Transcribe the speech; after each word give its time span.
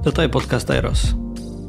Toto 0.00 0.24
je 0.24 0.32
podcast 0.32 0.64
Eros. 0.72 1.12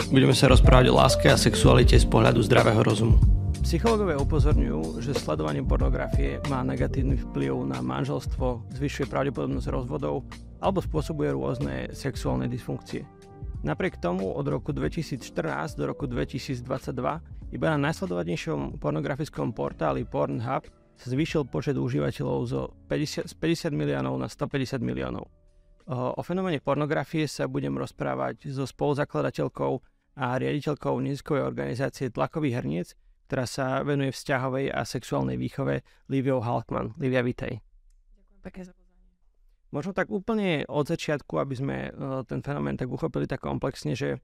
Budeme 0.08 0.31
sa 0.31 0.48
rozprávať 0.48 0.88
o 0.88 0.96
láske 0.96 1.28
a 1.28 1.36
sexualite 1.36 2.00
z 2.00 2.08
pohľadu 2.08 2.39
zdravého 2.39 2.79
rozumu. 2.79 3.20
Psychológovia 3.60 4.23
upozorňujú, 4.23 5.04
že 5.04 5.12
sledovanie 5.20 5.60
pornografie 5.60 6.39
má 6.47 6.63
negatívny 6.63 7.20
vplyv 7.20 7.67
na 7.67 7.83
manželstvo, 7.83 8.71
zvyšuje 8.71 9.12
pravdepodobnosť 9.12 9.67
rozvodov 9.75 10.23
alebo 10.63 10.79
spôsobuje 10.79 11.28
rôzne 11.36 11.91
sexuálne 11.91 12.47
dysfunkcie. 12.47 13.04
Napriek 13.67 13.99
tomu 13.99 14.32
od 14.32 14.48
roku 14.48 14.72
2014 14.72 15.76
do 15.76 15.92
roku 15.92 16.08
2022 16.08 16.63
iba 17.52 17.68
na 17.76 17.91
najsledovanejšom 17.91 18.80
pornografickom 18.80 19.52
portáli 19.52 20.08
Pornhub 20.08 20.72
sa 20.95 21.08
zvýšil 21.12 21.52
počet 21.52 21.76
užívateľov 21.76 22.40
zo 22.48 22.62
50, 22.88 23.27
z 23.27 23.34
50 23.36 23.76
miliónov 23.76 24.16
na 24.16 24.32
150 24.32 24.80
miliónov. 24.80 25.41
O 25.91 26.23
fenoméne 26.23 26.63
pornografie 26.63 27.27
sa 27.27 27.52
budem 27.52 27.76
rozprávať 27.76 28.48
so 28.48 28.63
spoluzakladateľkou 28.63 29.73
a 30.23 30.39
riaditeľkou 30.39 30.95
neziskovej 31.03 31.43
organizácie 31.43 32.07
Tlakový 32.07 32.55
hrniec, 32.55 32.95
ktorá 33.27 33.43
sa 33.43 33.83
venuje 33.83 34.16
vzťahovej 34.16 34.71
a 34.71 34.88
sexuálnej 34.88 35.35
výchove 35.35 35.83
Liviou 36.07 36.39
Halkman. 36.39 36.95
Livia, 36.95 37.19
vitej. 37.19 37.59
Ďakujem 38.16 38.39
pekne 38.39 38.63
za 38.63 38.71
pozvanie. 38.71 39.11
Možno 39.75 39.91
tak 39.91 40.07
úplne 40.07 40.63
od 40.71 40.88
začiatku, 40.88 41.35
aby 41.35 41.55
sme 41.59 41.77
ten 42.23 42.39
fenomén 42.39 42.80
tak 42.80 42.88
uchopili 42.88 43.27
tak 43.27 43.44
komplexne, 43.44 43.91
že 43.91 44.23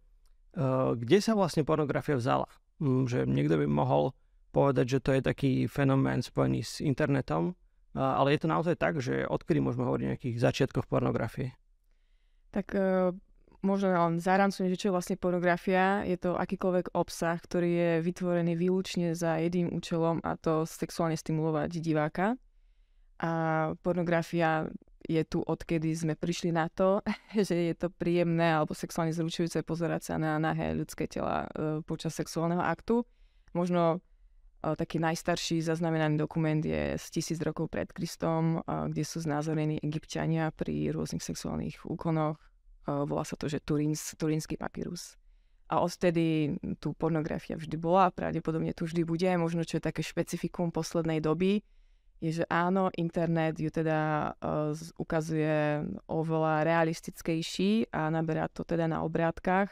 kde 0.95 1.20
sa 1.20 1.36
vlastne 1.36 1.68
pornografia 1.68 2.16
vzala? 2.16 2.48
Hm, 2.80 3.12
že 3.12 3.20
niekto 3.28 3.59
by 3.59 3.68
mohol 3.68 4.16
povedať, 4.56 4.98
že 4.98 5.04
to 5.04 5.12
je 5.20 5.22
taký 5.22 5.52
fenomén 5.68 6.23
spojený 6.23 6.64
s 6.64 6.80
internetom, 6.80 7.59
ale 7.98 8.38
je 8.38 8.46
to 8.46 8.48
naozaj 8.48 8.76
tak, 8.78 9.02
že 9.02 9.26
odkedy 9.26 9.58
môžeme 9.58 9.90
hovoriť 9.90 10.06
o 10.06 10.12
nejakých 10.14 10.38
začiatkoch 10.38 10.86
pornografie? 10.86 11.58
Tak 12.54 12.68
uh, 12.78 13.10
možno 13.66 13.92
len 13.92 14.22
zarancujem, 14.22 14.70
že 14.70 14.78
čo 14.78 14.88
je 14.90 14.96
vlastne 14.96 15.18
pornografia. 15.18 16.06
Je 16.06 16.18
to 16.22 16.38
akýkoľvek 16.38 16.94
obsah, 16.94 17.38
ktorý 17.42 17.70
je 17.70 17.92
vytvorený 18.06 18.53
výlučne 18.53 19.18
za 19.18 19.42
jedným 19.42 19.73
účelom 19.73 20.22
a 20.22 20.38
to 20.38 20.64
sexuálne 20.70 21.18
stimulovať 21.18 21.81
diváka. 21.81 22.38
A 23.18 23.31
pornografia 23.81 24.70
je 25.08 25.23
tu 25.23 25.40
odkedy 25.42 25.95
sme 25.95 26.14
prišli 26.14 26.53
na 26.53 26.70
to, 26.70 27.02
že 27.48 27.73
je 27.73 27.75
to 27.75 27.90
príjemné 27.90 28.53
alebo 28.53 28.78
sexuálne 28.78 29.16
zručujúce 29.16 29.66
pozerať 29.66 30.14
sa 30.14 30.16
na 30.22 30.38
nahé 30.38 30.78
ľudské 30.78 31.09
tela 31.09 31.50
uh, 31.50 31.81
počas 31.81 32.14
sexuálneho 32.14 32.62
aktu. 32.62 33.02
Možno 33.58 34.06
taký 34.61 34.97
najstarší 35.00 35.61
zaznamenaný 35.61 36.17
dokument 36.17 36.59
je 36.59 36.97
z 36.97 37.05
tisíc 37.13 37.39
rokov 37.39 37.69
pred 37.69 37.88
Kristom, 37.91 38.61
kde 38.66 39.03
sú 39.05 39.22
znázornení 39.22 39.80
egyptiania 39.81 40.50
pri 40.52 40.91
rôznych 40.91 41.22
sexuálnych 41.22 41.86
úkonoch. 41.86 42.41
Volá 42.88 43.23
sa 43.28 43.35
to, 43.35 43.52
že 43.52 43.59
Turíns, 43.59 44.16
turínsky 44.16 44.55
papírus. 44.55 45.19
A 45.67 45.83
odtedy 45.83 46.55
tu 46.80 46.95
pornografia 46.95 47.59
vždy 47.59 47.75
bola, 47.75 48.08
pravdepodobne 48.16 48.72
tu 48.72 48.88
vždy 48.88 49.03
bude. 49.03 49.28
Možno, 49.35 49.67
čo 49.67 49.78
je 49.78 49.88
také 49.91 50.00
špecifikum 50.00 50.72
poslednej 50.72 51.19
doby, 51.19 51.59
je, 52.23 52.41
že 52.41 52.45
áno, 52.50 52.89
internet 52.97 53.59
ju 53.59 53.69
teda 53.69 54.31
ukazuje 54.97 55.85
oveľa 56.08 56.66
realistickejší 56.66 57.94
a 57.94 58.09
naberá 58.09 58.47
to 58.50 58.66
teda 58.66 58.88
na 58.88 59.03
obrázkach 59.03 59.69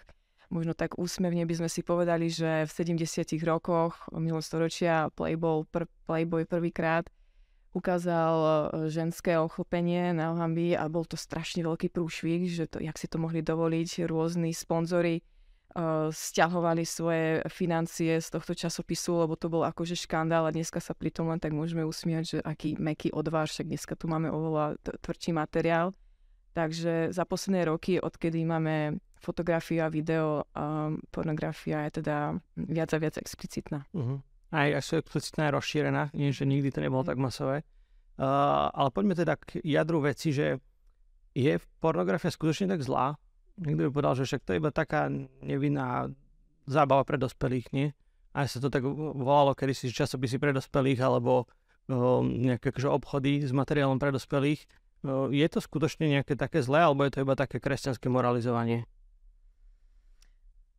možno 0.49 0.77
tak 0.77 0.97
úsmevne 0.99 1.45
by 1.45 1.63
sme 1.63 1.69
si 1.69 1.81
povedali, 1.81 2.29
že 2.29 2.65
v 2.65 2.71
70 2.71 3.25
rokoch 3.45 3.97
minulého 4.13 4.45
storočia 4.45 5.09
Playboy, 5.13 5.65
pr- 5.69 5.89
Playboy 6.05 6.45
prvýkrát 6.45 7.09
ukázal 7.75 8.35
e, 8.39 8.49
ženské 8.87 9.35
ochlpenie 9.35 10.15
na 10.15 10.31
Ohambi 10.31 10.73
a 10.73 10.87
bol 10.87 11.03
to 11.03 11.19
strašne 11.19 11.61
veľký 11.67 11.91
prúšvik, 11.91 12.47
že 12.47 12.71
to, 12.71 12.79
jak 12.79 12.95
si 12.95 13.11
to 13.11 13.19
mohli 13.19 13.43
dovoliť, 13.43 14.07
rôzni 14.07 14.55
sponzory 14.55 15.19
uh, 15.75 16.07
stiahovali 16.07 16.87
svoje 16.87 17.43
financie 17.51 18.15
z 18.23 18.27
tohto 18.31 18.55
časopisu, 18.55 19.27
lebo 19.27 19.35
to 19.35 19.51
bol 19.51 19.67
akože 19.67 19.99
škandál 19.99 20.47
a 20.47 20.55
dneska 20.55 20.79
sa 20.79 20.95
pri 20.95 21.11
tom 21.11 21.27
len 21.27 21.39
tak 21.43 21.51
môžeme 21.51 21.83
usmiať, 21.83 22.23
že 22.23 22.37
aký 22.39 22.79
meký 22.79 23.11
odváž, 23.11 23.51
však 23.51 23.67
dneska 23.67 23.93
tu 23.99 24.07
máme 24.07 24.31
oveľa 24.31 24.79
tvrdší 25.03 25.35
materiál. 25.35 25.91
Takže 26.55 27.11
za 27.11 27.27
posledné 27.27 27.67
roky, 27.67 27.99
odkedy 27.99 28.47
máme 28.47 29.03
fotografiu 29.19 29.83
a 29.83 29.89
video, 29.89 30.45
um, 30.53 30.99
pornografia 31.09 31.87
je 31.89 32.01
teda 32.01 32.37
viac 32.55 32.89
a 32.93 32.97
viac 32.99 33.15
explicitná. 33.17 33.87
Uh-huh. 33.95 34.21
Aj, 34.53 34.69
aj 34.71 34.83
sú 34.83 34.93
explicitná 35.01 35.49
a 35.49 35.55
rozšírená, 35.57 36.13
nie, 36.13 36.29
že 36.31 36.45
nikdy 36.45 36.69
to 36.69 36.83
nebolo 36.83 37.03
tak 37.03 37.17
masové. 37.17 37.65
Uh, 38.15 38.71
ale 38.71 38.89
poďme 38.95 39.15
teda 39.17 39.35
k 39.35 39.59
jadru 39.59 39.99
veci, 39.99 40.31
že 40.31 40.63
je 41.35 41.59
pornografia 41.83 42.31
skutočne 42.31 42.71
tak 42.71 42.79
zlá? 42.79 43.19
Niekto 43.59 43.87
by 43.87 43.91
povedal, 43.91 44.15
že 44.15 44.23
však 44.23 44.41
to 44.47 44.51
je 44.55 44.59
iba 44.63 44.71
taká 44.71 45.11
nevinná 45.43 46.07
zábava 46.63 47.03
pre 47.03 47.19
dospelých, 47.19 47.67
nie? 47.75 47.91
Aj 48.35 48.47
sa 48.47 48.59
to 48.59 48.71
tak 48.71 48.83
volalo 48.87 49.55
kedysi 49.55 49.91
časopisy 49.91 50.39
pre 50.39 50.55
dospelých 50.55 50.99
alebo 51.03 51.47
um, 51.87 52.23
nejaké 52.23 52.71
akože 52.71 52.87
obchody 52.91 53.43
s 53.43 53.51
materiálom 53.51 53.99
pre 53.99 54.11
dospelých. 54.15 54.63
Uh, 55.03 55.27
je 55.31 55.47
to 55.51 55.59
skutočne 55.59 56.07
nejaké 56.07 56.39
také 56.39 56.63
zlé, 56.63 56.87
alebo 56.87 57.03
je 57.03 57.19
to 57.19 57.23
iba 57.23 57.35
také 57.35 57.59
kresťanské 57.59 58.07
moralizovanie? 58.07 58.87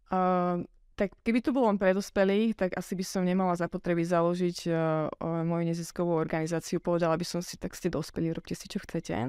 Uh, 0.07 0.63
tak 0.97 1.13
keby 1.21 1.45
to 1.45 1.53
bolo 1.53 1.69
len 1.69 1.77
pre 1.77 1.93
dospelých, 1.93 2.57
tak 2.57 2.71
asi 2.73 2.97
by 2.97 3.05
som 3.05 3.21
nemala 3.21 3.53
zapotreby 3.53 4.01
založiť 4.01 4.59
uh, 4.73 5.13
moju 5.45 5.65
neziskovú 5.69 6.17
organizáciu. 6.17 6.81
Povedala 6.81 7.21
by 7.21 7.27
som 7.29 7.45
si, 7.45 7.61
tak 7.61 7.77
ste 7.77 7.93
dospelí, 7.93 8.33
robte 8.33 8.57
si, 8.57 8.65
čo 8.65 8.81
chcete. 8.81 9.29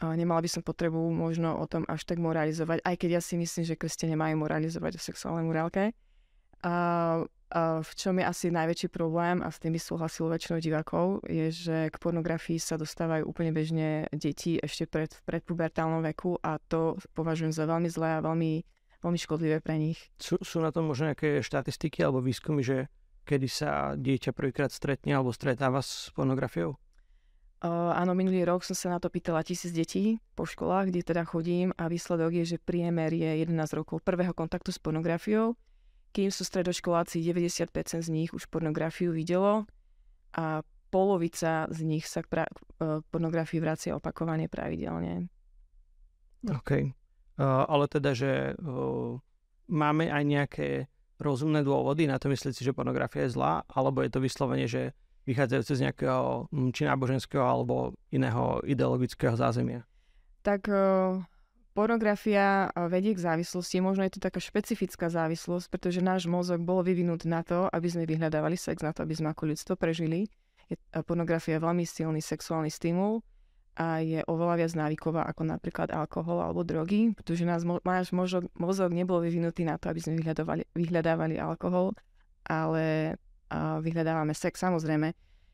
Uh, 0.00 0.14
nemala 0.16 0.40
by 0.40 0.48
som 0.48 0.64
potrebu 0.64 1.12
možno 1.12 1.60
o 1.60 1.68
tom 1.68 1.84
až 1.92 2.08
tak 2.08 2.16
moralizovať, 2.16 2.80
aj 2.88 2.94
keď 2.96 3.10
ja 3.18 3.22
si 3.22 3.36
myslím, 3.36 3.68
že 3.68 3.76
kresťania 3.76 4.16
majú 4.16 4.48
moralizovať 4.48 4.96
o 4.96 5.04
sexuálnej 5.04 5.44
morálke. 5.44 5.92
Uh, 6.64 7.28
uh, 7.52 7.84
v 7.84 7.92
čom 7.92 8.16
je 8.16 8.24
asi 8.24 8.46
najväčší 8.48 8.88
problém, 8.88 9.44
a 9.44 9.52
s 9.52 9.60
tým 9.60 9.76
by 9.76 9.80
súhlasil 9.82 10.30
väčšinou 10.32 10.56
divákov, 10.56 11.20
je, 11.28 11.52
že 11.52 11.76
k 11.92 11.96
pornografii 12.00 12.56
sa 12.56 12.80
dostávajú 12.80 13.28
úplne 13.28 13.52
bežne 13.52 14.08
deti 14.08 14.56
ešte 14.56 14.88
pred, 14.88 15.12
pred 15.28 15.44
pubertálnom 15.44 16.00
veku 16.00 16.40
a 16.40 16.56
to 16.64 16.96
považujem 17.12 17.52
za 17.52 17.68
veľmi 17.68 17.92
zlé 17.92 18.16
a 18.16 18.24
veľmi 18.24 18.64
veľmi 19.02 19.18
škodlivé 19.18 19.58
pre 19.58 19.76
nich. 19.76 19.98
Sú, 20.16 20.38
sú 20.40 20.62
na 20.62 20.70
tom 20.70 20.86
možno 20.86 21.10
nejaké 21.10 21.42
štatistiky 21.42 22.06
alebo 22.06 22.22
výskumy, 22.22 22.62
že 22.62 22.86
kedy 23.26 23.46
sa 23.50 23.98
dieťa 23.98 24.30
prvýkrát 24.34 24.70
stretne 24.70 25.18
alebo 25.18 25.34
stretáva 25.34 25.82
s 25.82 26.14
pornografiou? 26.14 26.78
Uh, 27.62 27.94
áno, 27.94 28.18
minulý 28.18 28.42
rok 28.42 28.66
som 28.66 28.74
sa 28.74 28.90
na 28.90 28.98
to 28.98 29.06
pýtala 29.06 29.46
tisíc 29.46 29.70
detí 29.70 30.18
po 30.34 30.42
školách, 30.42 30.90
kde 30.90 31.06
teda 31.06 31.22
chodím 31.22 31.70
a 31.78 31.86
výsledok 31.86 32.34
je, 32.42 32.44
že 32.54 32.58
priemer 32.58 33.14
je 33.14 33.46
11 33.46 33.54
rokov 33.78 34.02
prvého 34.02 34.34
kontaktu 34.34 34.74
s 34.74 34.82
pornografiou, 34.82 35.54
kým 36.10 36.34
sú 36.34 36.42
stredoškoláci 36.42 37.22
90% 37.22 38.02
z 38.02 38.10
nich 38.10 38.34
už 38.34 38.50
pornografiu 38.50 39.14
videlo 39.14 39.70
a 40.34 40.66
polovica 40.90 41.70
z 41.70 41.86
nich 41.86 42.10
sa 42.10 42.26
k 42.26 42.34
pra- 42.34 42.52
pornografii 43.14 43.62
vracia 43.62 43.94
opakovane 43.94 44.50
pravidelne. 44.50 45.30
OK 46.50 47.01
ale 47.40 47.84
teda, 47.88 48.12
že 48.12 48.58
máme 49.70 50.10
aj 50.12 50.22
nejaké 50.24 50.68
rozumné 51.22 51.62
dôvody 51.62 52.10
na 52.10 52.18
to 52.18 52.26
myslieť 52.26 52.52
si, 52.52 52.66
že 52.66 52.74
pornografia 52.74 53.24
je 53.24 53.38
zlá, 53.38 53.62
alebo 53.70 54.02
je 54.02 54.10
to 54.10 54.18
vyslovene, 54.18 54.66
že 54.66 54.90
vychádzajúce 55.22 55.72
z 55.78 55.82
nejakého 55.86 56.50
či 56.74 56.82
náboženského 56.82 57.46
alebo 57.46 57.94
iného 58.10 58.58
ideologického 58.66 59.38
zázemia? 59.38 59.86
Tak 60.42 60.66
pornografia 61.78 62.68
vedie 62.90 63.14
k 63.14 63.22
závislosti. 63.22 63.78
Možno 63.78 64.02
je 64.02 64.18
to 64.18 64.20
taká 64.20 64.42
špecifická 64.42 65.06
závislosť, 65.06 65.70
pretože 65.70 66.02
náš 66.02 66.26
mozog 66.26 66.58
bol 66.66 66.82
vyvinutý 66.82 67.30
na 67.30 67.46
to, 67.46 67.70
aby 67.70 67.86
sme 67.86 68.02
vyhľadávali 68.02 68.58
sex, 68.58 68.82
na 68.82 68.90
to, 68.90 69.06
aby 69.06 69.14
sme 69.14 69.30
ako 69.30 69.54
ľudstvo 69.54 69.78
prežili. 69.78 70.26
Pornografia 71.06 71.56
je 71.56 71.64
veľmi 71.64 71.86
silný 71.86 72.18
sexuálny 72.18 72.68
stimul 72.68 73.22
a 73.72 74.04
je 74.04 74.20
oveľa 74.28 74.54
viac 74.60 74.72
návyková 74.76 75.24
ako 75.24 75.48
napríklad 75.48 75.88
alkohol 75.96 76.44
alebo 76.44 76.60
drogy, 76.60 77.16
pretože 77.16 77.48
nás, 77.48 77.64
náš 77.64 78.12
mozog, 78.12 78.44
mozog 78.52 78.92
nebol 78.92 79.24
vyvinutý 79.24 79.64
na 79.64 79.80
to, 79.80 79.88
aby 79.88 80.00
sme 80.04 80.20
vyhľadávali, 80.76 81.40
alkohol, 81.40 81.96
ale 82.44 83.16
a 83.52 83.80
vyhľadávame 83.84 84.32
sex 84.32 84.64
samozrejme. 84.64 85.12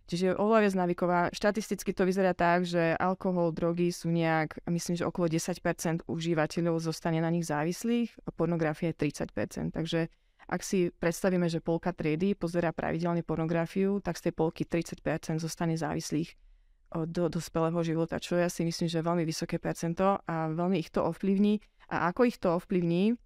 Čiže 0.08 0.32
je 0.32 0.38
oveľa 0.40 0.60
viac 0.64 0.74
návyková. 0.78 1.20
Štatisticky 1.36 1.92
to 1.92 2.08
vyzerá 2.08 2.32
tak, 2.32 2.64
že 2.64 2.96
alkohol, 2.96 3.52
drogy 3.52 3.92
sú 3.92 4.08
nejak, 4.08 4.64
myslím, 4.70 4.96
že 4.96 5.04
okolo 5.04 5.28
10% 5.28 6.08
užívateľov 6.08 6.80
zostane 6.80 7.20
na 7.20 7.28
nich 7.28 7.44
závislých 7.44 8.24
a 8.24 8.28
pornografia 8.32 8.94
je 8.94 9.10
30%. 9.12 9.76
Takže 9.76 10.08
ak 10.48 10.60
si 10.64 10.88
predstavíme, 10.88 11.44
že 11.52 11.60
polka 11.60 11.92
triedy 11.92 12.32
pozera 12.32 12.72
pravidelne 12.72 13.20
pornografiu, 13.20 14.00
tak 14.00 14.16
z 14.16 14.30
tej 14.30 14.34
polky 14.38 14.64
30% 14.64 15.44
zostane 15.44 15.76
závislých 15.76 16.47
do 16.92 17.28
dospelého 17.28 17.80
života, 17.84 18.16
čo 18.16 18.40
ja 18.40 18.48
si 18.48 18.64
myslím, 18.64 18.88
že 18.88 19.00
je 19.00 19.08
veľmi 19.08 19.24
vysoké 19.28 19.60
percento 19.60 20.24
a 20.24 20.48
veľmi 20.48 20.80
ich 20.80 20.88
to 20.88 21.04
ovplyvní. 21.04 21.60
A 21.92 22.12
ako 22.12 22.28
ich 22.28 22.40
to 22.40 22.56
ovplyvní, 22.56 23.16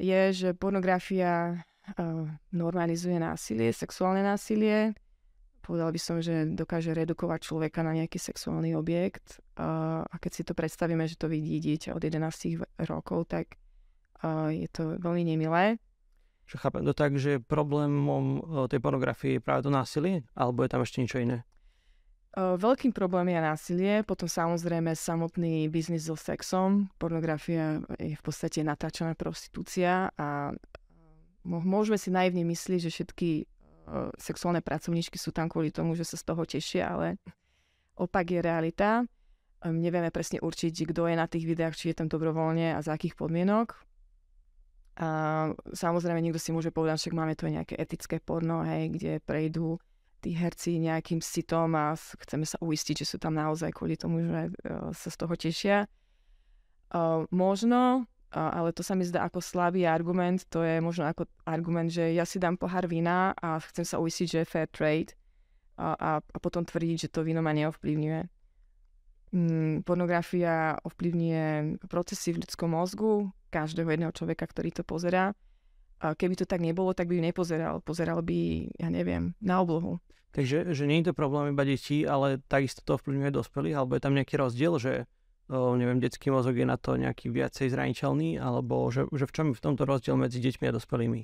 je, 0.00 0.22
že 0.32 0.48
pornografia 0.56 1.60
uh, 1.60 2.26
normalizuje 2.54 3.18
násilie, 3.20 3.74
sexuálne 3.74 4.22
násilie, 4.22 4.94
povedal 5.60 5.92
by 5.92 6.00
som, 6.00 6.16
že 6.18 6.50
dokáže 6.50 6.90
redukovať 6.96 7.46
človeka 7.46 7.84
na 7.84 7.94
nejaký 7.94 8.16
sexuálny 8.18 8.74
objekt 8.74 9.38
a 9.54 10.16
keď 10.18 10.32
si 10.32 10.42
to 10.42 10.56
predstavíme, 10.56 11.04
že 11.04 11.20
to 11.20 11.28
vidí 11.28 11.60
dieťa 11.60 11.94
od 11.94 12.02
11 12.02 12.64
rokov, 12.88 13.28
tak 13.28 13.60
je 14.50 14.68
to 14.72 14.98
veľmi 14.98 15.22
nemilé. 15.22 15.76
Že 16.48 16.56
chápem 16.58 16.82
to 16.82 16.94
tak, 16.96 17.14
že 17.20 17.44
problémom 17.44 18.42
tej 18.66 18.80
pornografie 18.82 19.38
je 19.38 19.44
práve 19.44 19.62
to 19.62 19.70
násilie, 19.70 20.26
alebo 20.34 20.64
je 20.64 20.72
tam 20.72 20.82
ešte 20.82 21.04
niečo 21.04 21.22
iné? 21.22 21.46
Veľkým 22.36 22.94
problémom 22.94 23.26
je 23.26 23.42
násilie, 23.42 23.94
potom 24.06 24.30
samozrejme 24.30 24.94
samotný 24.94 25.66
biznis 25.66 26.06
so 26.06 26.14
sexom. 26.14 26.86
Pornografia 26.94 27.82
je 27.98 28.14
v 28.14 28.22
podstate 28.22 28.62
natáčaná 28.62 29.18
prostitúcia 29.18 30.14
a 30.14 30.54
môžeme 31.42 31.98
si 31.98 32.14
naivne 32.14 32.46
myslieť, 32.46 32.86
že 32.86 32.90
všetky 32.94 33.30
sexuálne 34.14 34.62
pracovníčky 34.62 35.18
sú 35.18 35.34
tam 35.34 35.50
kvôli 35.50 35.74
tomu, 35.74 35.98
že 35.98 36.06
sa 36.06 36.14
z 36.14 36.24
toho 36.30 36.46
tešia, 36.46 36.94
ale 36.94 37.18
opak 37.98 38.30
je 38.30 38.38
realita. 38.38 39.02
Nevieme 39.66 40.14
presne 40.14 40.38
určiť, 40.38 40.86
kto 40.86 41.10
je 41.10 41.18
na 41.18 41.26
tých 41.26 41.50
videách, 41.50 41.74
či 41.74 41.90
je 41.90 41.98
tam 41.98 42.06
dobrovoľne 42.06 42.78
a 42.78 42.80
za 42.80 42.94
akých 42.94 43.18
podmienok. 43.18 43.74
A 45.02 45.08
samozrejme, 45.74 46.22
niekto 46.22 46.38
si 46.38 46.54
môže 46.54 46.70
povedať, 46.70 47.10
že 47.10 47.16
máme 47.16 47.34
tu 47.34 47.50
aj 47.50 47.58
nejaké 47.58 47.74
etické 47.74 48.22
porno, 48.22 48.62
hej, 48.62 48.94
kde 48.94 49.18
prejdú 49.18 49.82
tí 50.20 50.36
herci 50.36 50.76
nejakým 50.76 51.24
sitom 51.24 51.72
a 51.72 51.96
chceme 51.96 52.44
sa 52.44 52.60
uistiť, 52.60 53.02
že 53.02 53.06
sú 53.08 53.16
tam 53.16 53.34
naozaj 53.34 53.72
kvôli 53.72 53.96
tomu, 53.96 54.20
že 54.20 54.52
uh, 54.68 54.92
sa 54.92 55.08
z 55.08 55.16
toho 55.16 55.34
tešia. 55.34 55.78
Uh, 56.92 57.24
možno, 57.32 58.04
uh, 58.04 58.50
ale 58.52 58.76
to 58.76 58.84
sa 58.84 58.92
mi 58.92 59.08
zdá 59.08 59.24
ako 59.24 59.40
slabý 59.40 59.88
argument, 59.88 60.44
to 60.52 60.60
je 60.60 60.78
možno 60.84 61.08
ako 61.08 61.24
argument, 61.48 61.88
že 61.88 62.12
ja 62.12 62.28
si 62.28 62.36
dám 62.36 62.60
pohár 62.60 62.84
vína 62.84 63.32
a 63.40 63.56
chcem 63.72 63.88
sa 63.88 63.96
uistiť, 63.96 64.26
že 64.28 64.38
je 64.44 64.50
fair 64.50 64.68
trade 64.68 65.16
a, 65.80 65.96
a, 65.96 66.10
a 66.20 66.38
potom 66.38 66.62
tvrdiť, 66.62 67.08
že 67.08 67.12
to 67.12 67.24
víno 67.24 67.40
ma 67.40 67.56
neovplyvňuje. 67.56 68.20
Mm, 69.30 69.86
pornografia 69.86 70.76
ovplyvňuje 70.82 71.78
procesy 71.86 72.34
v 72.34 72.42
ľudskom 72.42 72.74
mozgu 72.74 73.30
každého 73.54 73.86
jedného 73.86 74.12
človeka, 74.12 74.44
ktorý 74.50 74.74
to 74.74 74.82
pozerá 74.82 75.32
a 76.00 76.16
keby 76.16 76.34
to 76.40 76.48
tak 76.48 76.64
nebolo, 76.64 76.96
tak 76.96 77.12
by 77.12 77.20
ju 77.20 77.22
nepozeral. 77.22 77.84
Pozeral 77.84 78.24
by, 78.24 78.72
ja 78.80 78.88
neviem, 78.88 79.36
na 79.44 79.60
oblohu. 79.60 80.00
Takže 80.30 80.72
že 80.72 80.86
nie 80.86 81.02
je 81.02 81.10
to 81.10 81.18
problém 81.18 81.52
iba 81.52 81.66
detí, 81.66 82.06
ale 82.06 82.38
takisto 82.46 82.80
to 82.86 82.96
ovplyvňuje 82.96 83.34
dospelých, 83.34 83.76
alebo 83.76 83.98
je 83.98 84.02
tam 84.02 84.14
nejaký 84.14 84.38
rozdiel, 84.38 84.78
že 84.78 84.92
o, 85.50 85.74
neviem, 85.74 85.98
detský 85.98 86.30
mozog 86.30 86.54
je 86.54 86.62
na 86.62 86.78
to 86.78 86.94
nejaký 86.94 87.34
viacej 87.34 87.68
zraniteľný, 87.74 88.38
alebo 88.38 88.86
že, 88.94 89.10
že 89.10 89.26
v 89.26 89.34
čom 89.34 89.46
je 89.50 89.58
v 89.58 89.64
tomto 89.66 89.82
rozdiel 89.82 90.14
medzi 90.14 90.38
deťmi 90.38 90.64
a 90.70 90.76
dospelými? 90.78 91.20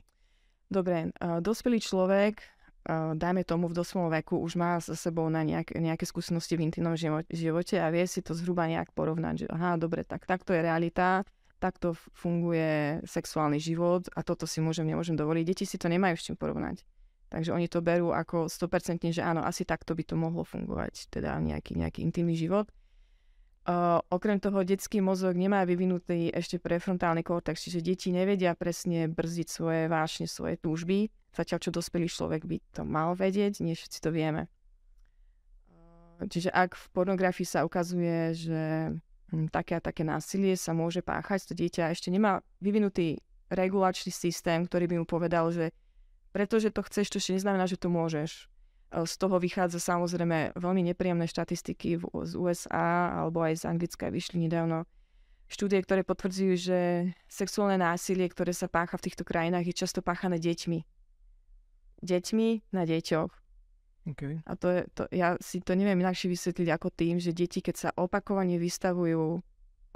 Dobre, 0.67 1.15
uh, 1.23 1.39
dospelý 1.39 1.79
človek, 1.79 2.43
uh, 2.43 3.15
dajme 3.15 3.47
tomu 3.47 3.71
v 3.71 3.79
dospelom 3.79 4.11
veku, 4.11 4.43
už 4.43 4.59
má 4.59 4.83
za 4.83 4.99
sebou 4.99 5.31
na 5.31 5.47
nejak, 5.47 5.79
nejaké 5.79 6.03
skúsenosti 6.03 6.59
v 6.59 6.67
intimnom 6.67 6.99
živote 7.31 7.79
a 7.79 7.87
vie 7.95 8.03
si 8.11 8.27
to 8.27 8.35
zhruba 8.35 8.67
nejak 8.67 8.91
porovnať, 8.91 9.35
že 9.39 9.47
aha, 9.47 9.79
dobre, 9.79 10.03
tak 10.03 10.27
takto 10.27 10.51
je 10.51 10.67
realita, 10.67 11.23
takto 11.67 11.99
funguje 12.15 13.03
sexuálny 13.03 13.59
život 13.59 14.07
a 14.15 14.23
toto 14.23 14.47
si 14.47 14.63
môžem, 14.63 14.87
nemôžem 14.87 15.19
dovoliť. 15.19 15.43
Deti 15.43 15.65
si 15.67 15.75
to 15.75 15.91
nemajú 15.91 16.15
s 16.15 16.31
čím 16.31 16.39
porovnať. 16.39 16.87
Takže 17.27 17.51
oni 17.51 17.67
to 17.67 17.83
berú 17.83 18.15
ako 18.15 18.47
100% 18.47 19.11
že 19.11 19.19
áno, 19.19 19.43
asi 19.43 19.67
takto 19.67 19.99
by 19.99 20.07
to 20.07 20.15
mohlo 20.15 20.47
fungovať, 20.47 21.11
teda 21.11 21.35
nejaký, 21.43 21.75
nejaký 21.75 22.07
intimný 22.07 22.39
život. 22.39 22.71
Uh, 23.67 23.99
okrem 24.15 24.39
toho, 24.39 24.63
detský 24.63 25.03
mozog 25.03 25.35
nemá 25.35 25.67
vyvinutý 25.67 26.31
ešte 26.31 26.63
prefrontálny 26.63 27.27
kortex, 27.27 27.67
čiže 27.67 27.83
deti 27.83 28.15
nevedia 28.15 28.55
presne 28.55 29.11
brzdiť 29.11 29.49
svoje 29.51 29.91
vášne, 29.91 30.31
svoje 30.31 30.55
túžby, 30.55 31.11
zatiaľ 31.35 31.59
čo 31.59 31.75
dospelý 31.75 32.07
človek 32.07 32.47
by 32.47 32.63
to 32.71 32.87
mal 32.87 33.19
vedieť, 33.19 33.59
nie 33.67 33.75
všetci 33.75 33.99
to 33.99 34.15
vieme. 34.15 34.47
Čiže 36.23 36.55
ak 36.55 36.79
v 36.79 36.87
pornografii 36.95 37.45
sa 37.45 37.67
ukazuje, 37.67 38.39
že 38.39 38.63
také 39.51 39.79
a 39.79 39.83
také 39.83 40.07
násilie 40.07 40.55
sa 40.55 40.71
môže 40.71 41.03
páchať, 41.03 41.51
to 41.51 41.55
dieťa 41.59 41.91
ešte 41.91 42.15
nemá 42.15 42.41
vyvinutý 42.63 43.19
regulačný 43.51 44.11
systém, 44.11 44.67
ktorý 44.67 44.87
by 44.91 44.97
mu 45.03 45.07
povedal, 45.07 45.51
že 45.51 45.75
pretože 46.35 46.69
to 46.69 46.85
chceš, 46.85 47.11
to 47.11 47.17
ešte 47.17 47.33
neznamená, 47.41 47.65
že 47.65 47.81
to 47.81 47.89
môžeš. 47.89 48.47
E, 48.93 49.09
z 49.09 49.15
toho 49.17 49.41
vychádza 49.41 49.81
samozrejme 49.81 50.53
veľmi 50.59 50.83
nepríjemné 50.93 51.27
štatistiky 51.27 51.97
z 52.03 52.33
USA 52.37 53.25
alebo 53.25 53.41
aj 53.41 53.63
z 53.63 53.69
Anglicka 53.71 54.13
vyšli 54.13 54.45
nedávno 54.45 54.85
štúdie, 55.47 55.79
ktoré 55.83 56.03
potvrdzujú, 56.03 56.55
že 56.59 56.79
sexuálne 57.31 57.79
násilie, 57.79 58.27
ktoré 58.27 58.51
sa 58.51 58.67
pácha 58.67 58.99
v 58.99 59.11
týchto 59.11 59.23
krajinách, 59.23 59.71
je 59.71 59.75
často 59.79 60.03
páchané 60.03 60.43
deťmi. 60.43 60.79
Deťmi 62.03 62.49
na 62.75 62.83
deťoch. 62.85 63.46
Okay. 64.07 64.39
A 64.47 64.55
to 64.55 64.71
je, 64.71 64.81
to, 64.95 65.03
ja 65.11 65.35
si 65.43 65.59
to 65.59 65.75
neviem 65.75 65.99
inakšie 65.99 66.31
vysvetliť 66.31 66.69
ako 66.71 66.89
tým, 66.95 67.19
že 67.19 67.35
deti, 67.35 67.59
keď 67.59 67.75
sa 67.75 67.91
opakovane 67.91 68.55
vystavujú 68.55 69.43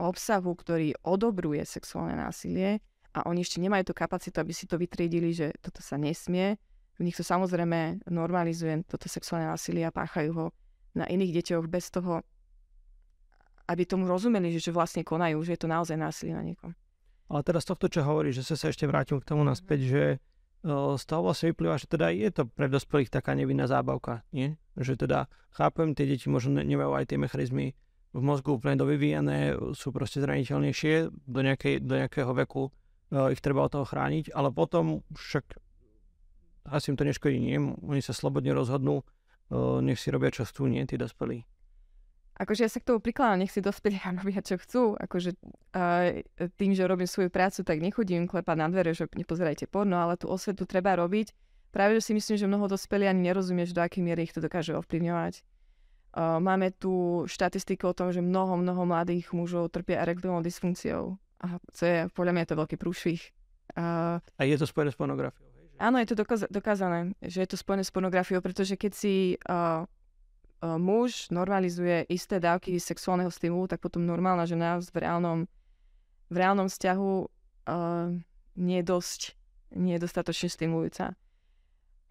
obsahu, 0.01 0.51
ktorý 0.57 0.99
odobruje 1.07 1.62
sexuálne 1.62 2.19
násilie 2.19 2.83
a 3.15 3.23
oni 3.31 3.47
ešte 3.47 3.62
nemajú 3.62 3.93
tú 3.93 3.95
kapacitu, 3.95 4.43
aby 4.43 4.51
si 4.51 4.67
to 4.67 4.81
vytriedili, 4.81 5.31
že 5.31 5.55
toto 5.62 5.79
sa 5.79 5.95
nesmie, 5.95 6.59
v 7.01 7.09
nich 7.09 7.17
to 7.17 7.25
samozrejme 7.25 8.05
normalizuje 8.12 8.85
toto 8.85 9.09
sexuálne 9.09 9.49
násilie 9.49 9.89
a 9.89 9.95
páchajú 9.95 10.31
ho 10.37 10.47
na 10.93 11.09
iných 11.09 11.41
deťoch 11.41 11.65
bez 11.71 11.89
toho, 11.89 12.21
aby 13.71 13.87
tomu 13.89 14.05
rozumeli, 14.11 14.53
že, 14.53 14.69
že 14.69 14.75
vlastne 14.75 15.01
konajú, 15.01 15.41
že 15.47 15.55
je 15.56 15.61
to 15.65 15.71
naozaj 15.71 15.97
násilie 15.97 16.35
na 16.37 16.45
niekom. 16.45 16.75
Ale 17.31 17.47
teraz 17.47 17.63
tohto, 17.63 17.87
čo 17.87 18.03
hovorí, 18.03 18.35
že 18.35 18.43
sa, 18.43 18.59
ešte 18.59 18.91
vrátim 18.91 19.23
k 19.23 19.25
tomu 19.25 19.47
naspäť, 19.47 19.81
že 19.87 20.03
z 20.65 21.05
toho 21.09 21.25
vlastne 21.25 21.57
vyplýva, 21.57 21.81
že 21.81 21.89
teda 21.89 22.12
je 22.12 22.29
to 22.29 22.45
pre 22.45 22.69
dospelých 22.69 23.09
taká 23.09 23.33
nevinná 23.33 23.65
zábavka, 23.65 24.29
nie? 24.29 24.61
Že 24.77 25.09
teda 25.09 25.19
chápem, 25.57 25.97
tie 25.97 26.05
deti 26.05 26.29
možno 26.29 26.61
nemajú 26.61 26.93
aj 27.01 27.09
tie 27.09 27.19
mechanizmy 27.21 27.73
v 28.12 28.21
mozgu 28.21 28.59
úplne 28.59 28.77
dovyvíjané, 28.77 29.57
sú 29.73 29.95
proste 29.95 30.21
zraniteľnejšie, 30.21 31.09
do, 31.15 31.41
nejakej, 31.41 31.81
do 31.81 31.95
nejakého 31.97 32.33
veku 32.35 32.69
uh, 32.69 33.31
ich 33.33 33.41
treba 33.41 33.65
od 33.65 33.73
toho 33.73 33.87
chrániť, 33.87 34.35
ale 34.35 34.53
potom 34.53 35.01
však 35.15 35.57
asi 36.69 36.93
im 36.93 36.99
to 37.01 37.09
neškodí, 37.09 37.41
nie? 37.41 37.56
Oni 37.87 38.05
sa 38.05 38.13
slobodne 38.13 38.53
rozhodnú, 38.53 39.01
uh, 39.01 39.81
nech 39.81 39.97
si 39.97 40.13
robia 40.13 40.29
čo 40.29 40.45
chcú, 40.45 40.69
nie? 40.69 40.85
Tí 40.85 41.01
dospelí 41.01 41.47
akože 42.41 42.65
ja 42.65 42.71
sa 42.73 42.81
k 42.81 42.89
tomu 42.89 43.05
prikladám, 43.05 43.45
nech 43.45 43.53
si 43.53 43.61
dospelí 43.61 44.01
a 44.01 44.17
robia 44.17 44.41
čo 44.41 44.57
chcú. 44.57 44.97
Akože 44.97 45.37
uh, 45.77 46.25
tým, 46.57 46.73
že 46.73 46.89
robím 46.89 47.05
svoju 47.05 47.29
prácu, 47.29 47.61
tak 47.61 47.85
nechodím 47.85 48.25
klepať 48.25 48.57
na 48.57 48.67
dvere, 48.73 48.97
že 48.97 49.05
nepozerajte 49.13 49.69
porno, 49.69 50.01
ale 50.01 50.17
tú 50.17 50.33
osvetu 50.33 50.65
treba 50.65 50.97
robiť. 50.97 51.37
Práve, 51.71 52.01
že 52.01 52.11
si 52.11 52.13
myslím, 52.17 52.41
že 52.41 52.49
mnoho 52.49 52.67
dospelí 52.67 53.07
ani 53.07 53.31
nerozumieš, 53.31 53.77
do 53.77 53.85
akej 53.85 54.03
miery 54.03 54.27
ich 54.27 54.35
to 54.35 54.41
dokáže 54.41 54.73
ovplyvňovať. 54.75 55.45
Uh, 56.11 56.43
máme 56.43 56.75
tu 56.75 57.23
štatistiku 57.31 57.93
o 57.93 57.95
tom, 57.95 58.11
že 58.11 58.19
mnoho, 58.19 58.59
mnoho 58.59 58.83
mladých 58.83 59.31
mužov 59.31 59.71
trpia 59.71 60.03
erektívnou 60.03 60.43
dysfunkciou. 60.43 61.15
A 61.41 61.63
co 61.71 61.83
je, 61.87 62.11
podľa 62.11 62.33
mňa 62.35 62.43
je 62.43 62.51
to 62.51 62.59
veľký 62.59 62.77
prúšvih. 62.81 63.20
Uh, 63.79 64.19
a 64.19 64.43
je 64.43 64.59
to 64.59 64.67
spojené 64.67 64.91
s 64.91 64.99
pornografiou? 64.99 65.47
Áno, 65.81 65.97
je 65.97 66.13
to 66.13 66.19
dokázané, 66.53 67.17
že 67.25 67.41
je 67.41 67.49
to 67.49 67.56
spojené 67.56 67.87
s 67.87 67.94
pornografiou, 67.94 68.44
pretože 68.44 68.77
keď 68.77 68.93
si 68.93 69.41
uh, 69.49 69.89
muž 70.60 71.32
normalizuje 71.32 72.05
isté 72.12 72.36
dávky 72.36 72.76
sexuálneho 72.76 73.32
stimulu, 73.32 73.64
tak 73.64 73.81
potom 73.81 74.05
normálna 74.05 74.44
žena 74.44 74.76
v 74.76 74.96
reálnom, 75.00 75.38
v 76.29 76.36
reálnom 76.36 76.69
vzťahu 76.69 77.12
uh, 77.24 78.12
nie 78.60 78.79
je 78.81 78.86
dosť, 78.86 79.20
nie 79.81 79.96
je 79.96 80.05
dostatočne 80.05 80.48
stimulujúca. 80.52 81.17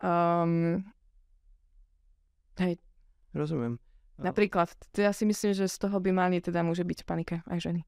Um, 0.02 0.82
hej. 2.58 2.82
Rozumiem. 3.38 3.78
Napríklad, 4.20 4.74
to 4.92 5.00
ja 5.00 5.16
si 5.16 5.24
myslím, 5.24 5.56
že 5.56 5.72
z 5.72 5.78
toho 5.80 6.02
by 6.02 6.12
mali 6.12 6.44
teda 6.44 6.60
môže 6.60 6.84
byť 6.84 7.00
panika 7.08 7.40
aj 7.48 7.72
ženy. 7.72 7.82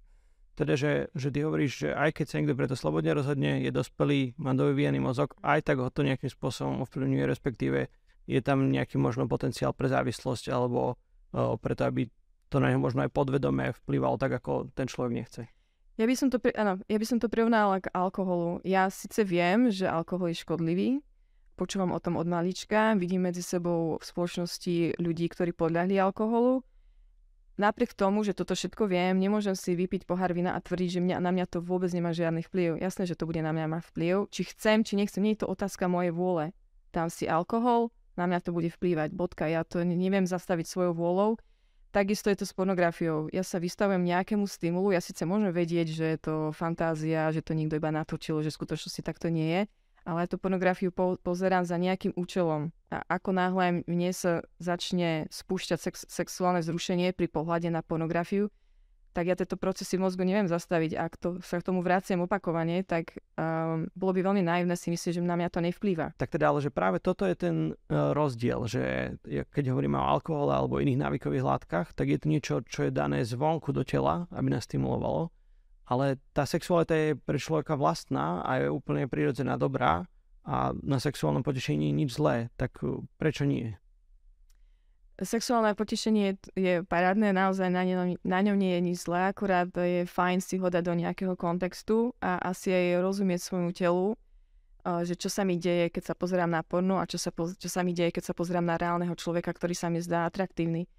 Teda, 0.55 0.77
že, 0.77 1.09
že 1.17 1.33
ty 1.33 1.43
hovoríš, 1.43 1.71
že 1.87 1.89
aj 1.95 2.21
keď 2.21 2.25
sa 2.27 2.35
niekto 2.37 2.55
preto 2.55 2.75
slobodne 2.77 3.11
rozhodne, 3.15 3.65
je 3.65 3.71
dospelý, 3.73 4.37
má 4.37 4.53
dovyvíjaný 4.53 4.99
mozog, 5.01 5.33
aj 5.41 5.65
tak 5.65 5.81
ho 5.81 5.89
to 5.89 6.05
nejakým 6.05 6.29
spôsobom 6.29 6.85
ovplyvňuje, 6.85 7.23
respektíve 7.25 7.89
je 8.31 8.41
tam 8.41 8.71
nejaký 8.71 8.95
možno 8.95 9.27
potenciál 9.27 9.75
pre 9.75 9.91
závislosť 9.91 10.47
alebo 10.47 10.95
o, 11.35 11.59
preto, 11.59 11.83
aby 11.83 12.07
to 12.47 12.63
na 12.63 12.71
neho 12.71 12.79
možno 12.79 13.03
aj 13.03 13.11
podvedome 13.11 13.75
vplyvalo 13.83 14.15
tak, 14.15 14.39
ako 14.39 14.71
ten 14.71 14.87
človek 14.87 15.11
nechce. 15.11 15.41
Ja 15.99 16.07
by 16.07 16.15
som 16.15 16.31
to, 16.31 16.39
pri, 16.39 16.55
ja 16.87 16.97
by 16.97 17.05
som 17.05 17.19
to 17.19 17.27
prirovnala 17.27 17.83
k 17.83 17.91
alkoholu. 17.91 18.63
Ja 18.63 18.87
síce 18.87 19.27
viem, 19.27 19.67
že 19.67 19.91
alkohol 19.91 20.31
je 20.31 20.41
škodlivý, 20.41 20.89
počúvam 21.59 21.91
o 21.91 21.99
tom 21.99 22.15
od 22.15 22.25
malička, 22.25 22.95
vidím 22.95 23.27
medzi 23.27 23.43
sebou 23.43 23.99
v 23.99 24.03
spoločnosti 24.03 24.97
ľudí, 24.97 25.27
ktorí 25.29 25.51
podľahli 25.51 25.99
alkoholu. 25.99 26.63
Napriek 27.59 27.93
tomu, 27.93 28.25
že 28.25 28.33
toto 28.33 28.57
všetko 28.57 28.89
viem, 28.89 29.19
nemôžem 29.19 29.53
si 29.53 29.77
vypiť 29.77 30.09
pohár 30.09 30.33
vína 30.33 30.57
a 30.57 30.63
tvrdiť, 30.63 30.97
že 30.97 31.03
mňa, 31.03 31.17
na 31.21 31.29
mňa 31.29 31.45
to 31.51 31.59
vôbec 31.61 31.91
nemá 31.93 32.15
žiadny 32.15 32.41
vplyv. 32.47 32.81
Jasné, 32.81 33.05
že 33.05 33.13
to 33.13 33.29
bude 33.29 33.43
na 33.43 33.53
mňa 33.53 33.67
mať 33.69 33.81
vplyv. 33.93 34.15
Či 34.33 34.41
chcem, 34.55 34.81
či 34.81 34.97
nechcem, 34.97 35.21
nie 35.21 35.37
je 35.37 35.45
to 35.45 35.51
otázka 35.51 35.85
mojej 35.85 36.09
vôle. 36.09 36.55
Dám 36.89 37.13
si 37.13 37.29
alkohol, 37.29 37.93
na 38.19 38.25
mňa 38.27 38.39
to 38.43 38.51
bude 38.51 38.69
vplývať, 38.73 39.15
bodka, 39.15 39.47
ja 39.47 39.63
to 39.63 39.83
neviem 39.83 40.27
zastaviť 40.27 40.65
svojou 40.67 40.93
vôľou. 40.95 41.31
Takisto 41.91 42.31
je 42.31 42.39
to 42.39 42.45
s 42.47 42.55
pornografiou. 42.55 43.27
Ja 43.35 43.43
sa 43.43 43.59
vystavujem 43.59 44.07
nejakému 44.07 44.47
stimulu, 44.47 44.95
ja 44.95 45.03
síce 45.03 45.27
môžem 45.27 45.51
vedieť, 45.51 45.87
že 45.91 46.05
je 46.15 46.19
to 46.23 46.35
fantázia, 46.55 47.35
že 47.35 47.43
to 47.43 47.51
niekto 47.51 47.75
iba 47.75 47.91
natočil, 47.91 48.39
že 48.39 48.47
skutočnosti 48.55 49.03
takto 49.03 49.27
nie 49.27 49.47
je, 49.51 49.61
ale 50.07 50.25
tú 50.31 50.39
pornografiu 50.39 50.95
po, 50.95 51.19
pozerám 51.19 51.67
za 51.67 51.75
nejakým 51.75 52.15
účelom. 52.15 52.71
A 52.95 53.03
ako 53.11 53.35
náhle 53.35 53.83
mne 53.91 54.11
sa 54.15 54.39
začne 54.57 55.27
spúšťať 55.29 55.79
sex, 55.83 55.95
sexuálne 56.07 56.63
zrušenie 56.63 57.11
pri 57.11 57.27
pohľade 57.27 57.67
na 57.67 57.83
pornografiu, 57.83 58.47
tak 59.11 59.27
ja 59.27 59.35
tieto 59.35 59.59
procesy 59.59 59.99
v 59.99 60.07
mozgu 60.07 60.23
neviem 60.23 60.47
zastaviť. 60.47 60.91
Ak 60.95 61.19
to, 61.19 61.43
sa 61.43 61.59
k 61.59 61.67
tomu 61.67 61.83
vraciam 61.83 62.23
opakovane, 62.23 62.87
tak 62.87 63.19
um, 63.35 63.87
bolo 63.91 64.11
by 64.15 64.21
veľmi 64.31 64.43
naivné 64.43 64.75
si 64.79 64.87
myslieť, 64.87 65.19
že 65.19 65.21
na 65.23 65.35
mňa 65.35 65.49
to 65.51 65.59
nevplýva. 65.59 66.15
Tak 66.15 66.31
teda, 66.31 66.51
ale 66.51 66.63
že 66.63 66.71
práve 66.71 67.03
toto 67.03 67.27
je 67.27 67.35
ten 67.35 67.55
uh, 67.75 68.15
rozdiel, 68.15 68.63
že 68.71 69.15
keď 69.27 69.75
hovoríme 69.75 69.99
o 69.99 70.07
alkohole 70.07 70.55
alebo 70.55 70.79
iných 70.79 71.03
návykových 71.03 71.43
látkach, 71.43 71.87
tak 71.91 72.07
je 72.07 72.17
to 72.23 72.31
niečo, 72.31 72.55
čo 72.63 72.87
je 72.87 72.91
dané 72.95 73.27
zvonku 73.27 73.75
do 73.75 73.83
tela, 73.83 74.31
aby 74.31 74.47
nás 74.47 74.63
stimulovalo. 74.63 75.27
Ale 75.91 76.23
tá 76.31 76.47
sexualita 76.47 76.95
je 76.95 77.09
pre 77.19 77.35
človeka 77.35 77.75
vlastná 77.75 78.39
a 78.47 78.63
je 78.63 78.71
úplne 78.71 79.11
prirodzená 79.11 79.59
dobrá 79.59 80.07
a 80.47 80.71
na 80.71 80.97
sexuálnom 81.03 81.43
potešení 81.43 81.91
nič 81.91 82.15
zlé, 82.15 82.47
tak 82.55 82.79
uh, 82.81 83.03
prečo 83.19 83.43
nie? 83.43 83.80
Sexuálne 85.21 85.77
potešenie 85.77 86.33
je 86.57 86.81
parádne, 86.89 87.29
naozaj 87.29 87.69
na 87.69 87.85
ňom, 87.85 88.17
na 88.25 88.39
ňom 88.41 88.57
nie 88.57 88.73
je 88.73 88.81
nič 88.81 88.97
zlé, 89.05 89.29
akurát 89.29 89.69
je 89.69 90.09
fajn 90.09 90.41
si 90.41 90.57
ho 90.57 90.65
dať 90.65 90.81
do 90.81 90.97
nejakého 90.97 91.37
kontextu 91.37 92.17
a 92.17 92.41
asi 92.41 92.73
aj 92.73 93.05
rozumieť 93.05 93.45
svojmu 93.45 93.69
telu, 93.69 94.17
že 94.81 95.13
čo 95.13 95.29
sa 95.29 95.45
mi 95.45 95.61
deje, 95.61 95.93
keď 95.93 96.09
sa 96.09 96.15
pozerám 96.17 96.49
na 96.49 96.65
porno 96.65 96.97
a 96.97 97.05
čo 97.05 97.21
sa, 97.21 97.29
čo 97.37 97.69
sa 97.69 97.85
mi 97.85 97.93
deje, 97.93 98.09
keď 98.17 98.29
sa 98.29 98.33
pozerám 98.33 98.65
na 98.65 98.81
reálneho 98.81 99.13
človeka, 99.13 99.53
ktorý 99.53 99.77
sa 99.77 99.93
mi 99.93 100.01
zdá 100.01 100.25
atraktívny. 100.25 100.89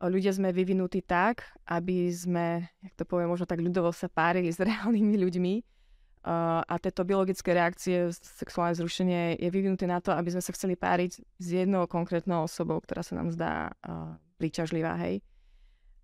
Ľudia 0.00 0.32
sme 0.32 0.56
vyvinutí 0.56 1.04
tak, 1.04 1.44
aby 1.68 2.08
sme, 2.12 2.68
jak 2.80 2.94
to 2.96 3.04
poviem, 3.04 3.28
možno 3.28 3.44
tak 3.44 3.60
ľudovo 3.60 3.92
sa 3.92 4.08
párili 4.08 4.48
s 4.48 4.60
reálnymi 4.64 5.20
ľuďmi, 5.20 5.54
a 6.26 6.74
tieto 6.82 7.06
biologické 7.06 7.54
reakcie, 7.54 8.10
sexuálne 8.10 8.74
zrušenie 8.74 9.38
je 9.38 9.46
vyvinuté 9.46 9.86
na 9.86 10.02
to, 10.02 10.10
aby 10.10 10.34
sme 10.34 10.42
sa 10.42 10.50
chceli 10.50 10.74
páriť 10.74 11.22
s 11.22 11.46
jednou 11.46 11.86
konkrétnou 11.86 12.50
osobou, 12.50 12.82
ktorá 12.82 13.06
sa 13.06 13.14
nám 13.14 13.30
zdá 13.30 13.70
uh, 13.70 14.18
príťažlivá, 14.34 14.98
hej. 15.06 15.22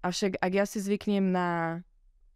Avšak 0.07 0.39
ak 0.39 0.53
ja 0.55 0.63
si 0.63 0.79
zvyknem 0.79 1.35
na 1.35 1.83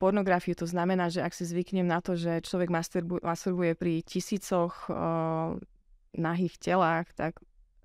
pornografiu, 0.02 0.58
to 0.58 0.66
znamená, 0.66 1.14
že 1.14 1.22
ak 1.22 1.30
si 1.30 1.46
zvyknem 1.46 1.86
na 1.86 2.02
to, 2.02 2.18
že 2.18 2.42
človek 2.42 2.74
masturbu- 2.74 3.22
masturbuje 3.22 3.78
pri 3.78 4.02
tisícoch 4.02 4.90
uh, 4.90 5.54
nahých 6.18 6.58
telách, 6.58 7.06
tak, 7.14 7.38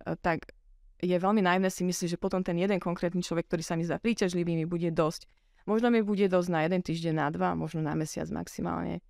uh, 0.09 0.17
tak 0.17 0.49
je 0.97 1.13
veľmi 1.13 1.45
naivné 1.45 1.69
si 1.69 1.85
myslieť, 1.85 2.17
že 2.17 2.21
potom 2.21 2.41
ten 2.41 2.57
jeden 2.57 2.81
konkrétny 2.81 3.21
človek, 3.21 3.45
ktorý 3.53 3.61
sa 3.61 3.77
mi 3.77 3.85
zdá 3.85 4.01
príťažlivý, 4.01 4.57
mi 4.57 4.65
bude 4.65 4.89
dosť. 4.89 5.29
Možno 5.69 5.93
mi 5.93 6.01
bude 6.01 6.25
dosť 6.25 6.49
na 6.49 6.65
jeden 6.65 6.81
týždeň, 6.81 7.13
na 7.13 7.29
dva, 7.29 7.53
možno 7.53 7.85
na 7.85 7.93
mesiac 7.93 8.25
maximálne 8.33 9.05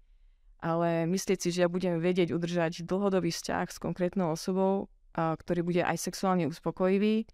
ale 0.62 1.10
myslieť 1.10 1.38
si, 1.42 1.50
že 1.50 1.66
ja 1.66 1.70
budem 1.70 1.98
vedieť 1.98 2.32
udržať 2.32 2.86
dlhodobý 2.86 3.34
vzťah 3.34 3.68
s 3.68 3.82
konkrétnou 3.82 4.38
osobou, 4.38 4.88
ktorý 5.14 5.66
bude 5.66 5.82
aj 5.84 5.98
sexuálne 5.98 6.48
uspokojivý, 6.48 7.28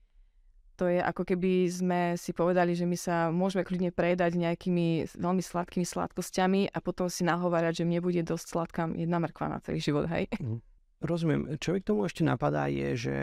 to 0.78 0.86
je 0.86 1.02
ako 1.02 1.26
keby 1.26 1.66
sme 1.66 2.02
si 2.22 2.38
povedali, 2.38 2.78
že 2.78 2.86
my 2.86 2.94
sa 2.94 3.34
môžeme 3.34 3.66
kľudne 3.66 3.90
predať 3.90 4.38
nejakými 4.38 5.10
veľmi 5.18 5.42
sladkými 5.42 5.82
sladkosťami 5.82 6.70
a 6.70 6.78
potom 6.86 7.10
si 7.10 7.26
nahovárať, 7.26 7.82
že 7.82 7.88
mne 7.90 8.00
bude 8.00 8.22
dosť 8.22 8.46
sladká 8.46 8.84
jedna 8.94 9.18
mrkva 9.18 9.58
na 9.58 9.60
celý 9.60 9.82
život, 9.82 10.06
hej? 10.06 10.30
Mhm. 10.38 10.62
Rozumiem. 10.98 11.42
Čo 11.62 11.78
mi 11.78 11.82
k 11.82 11.90
tomu 11.94 12.10
ešte 12.10 12.26
napadá 12.26 12.66
je, 12.70 12.90
že 12.98 13.18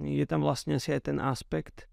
je 0.00 0.24
tam 0.24 0.40
vlastne 0.40 0.80
asi 0.80 0.96
aj 0.96 1.12
ten 1.12 1.20
aspekt, 1.20 1.88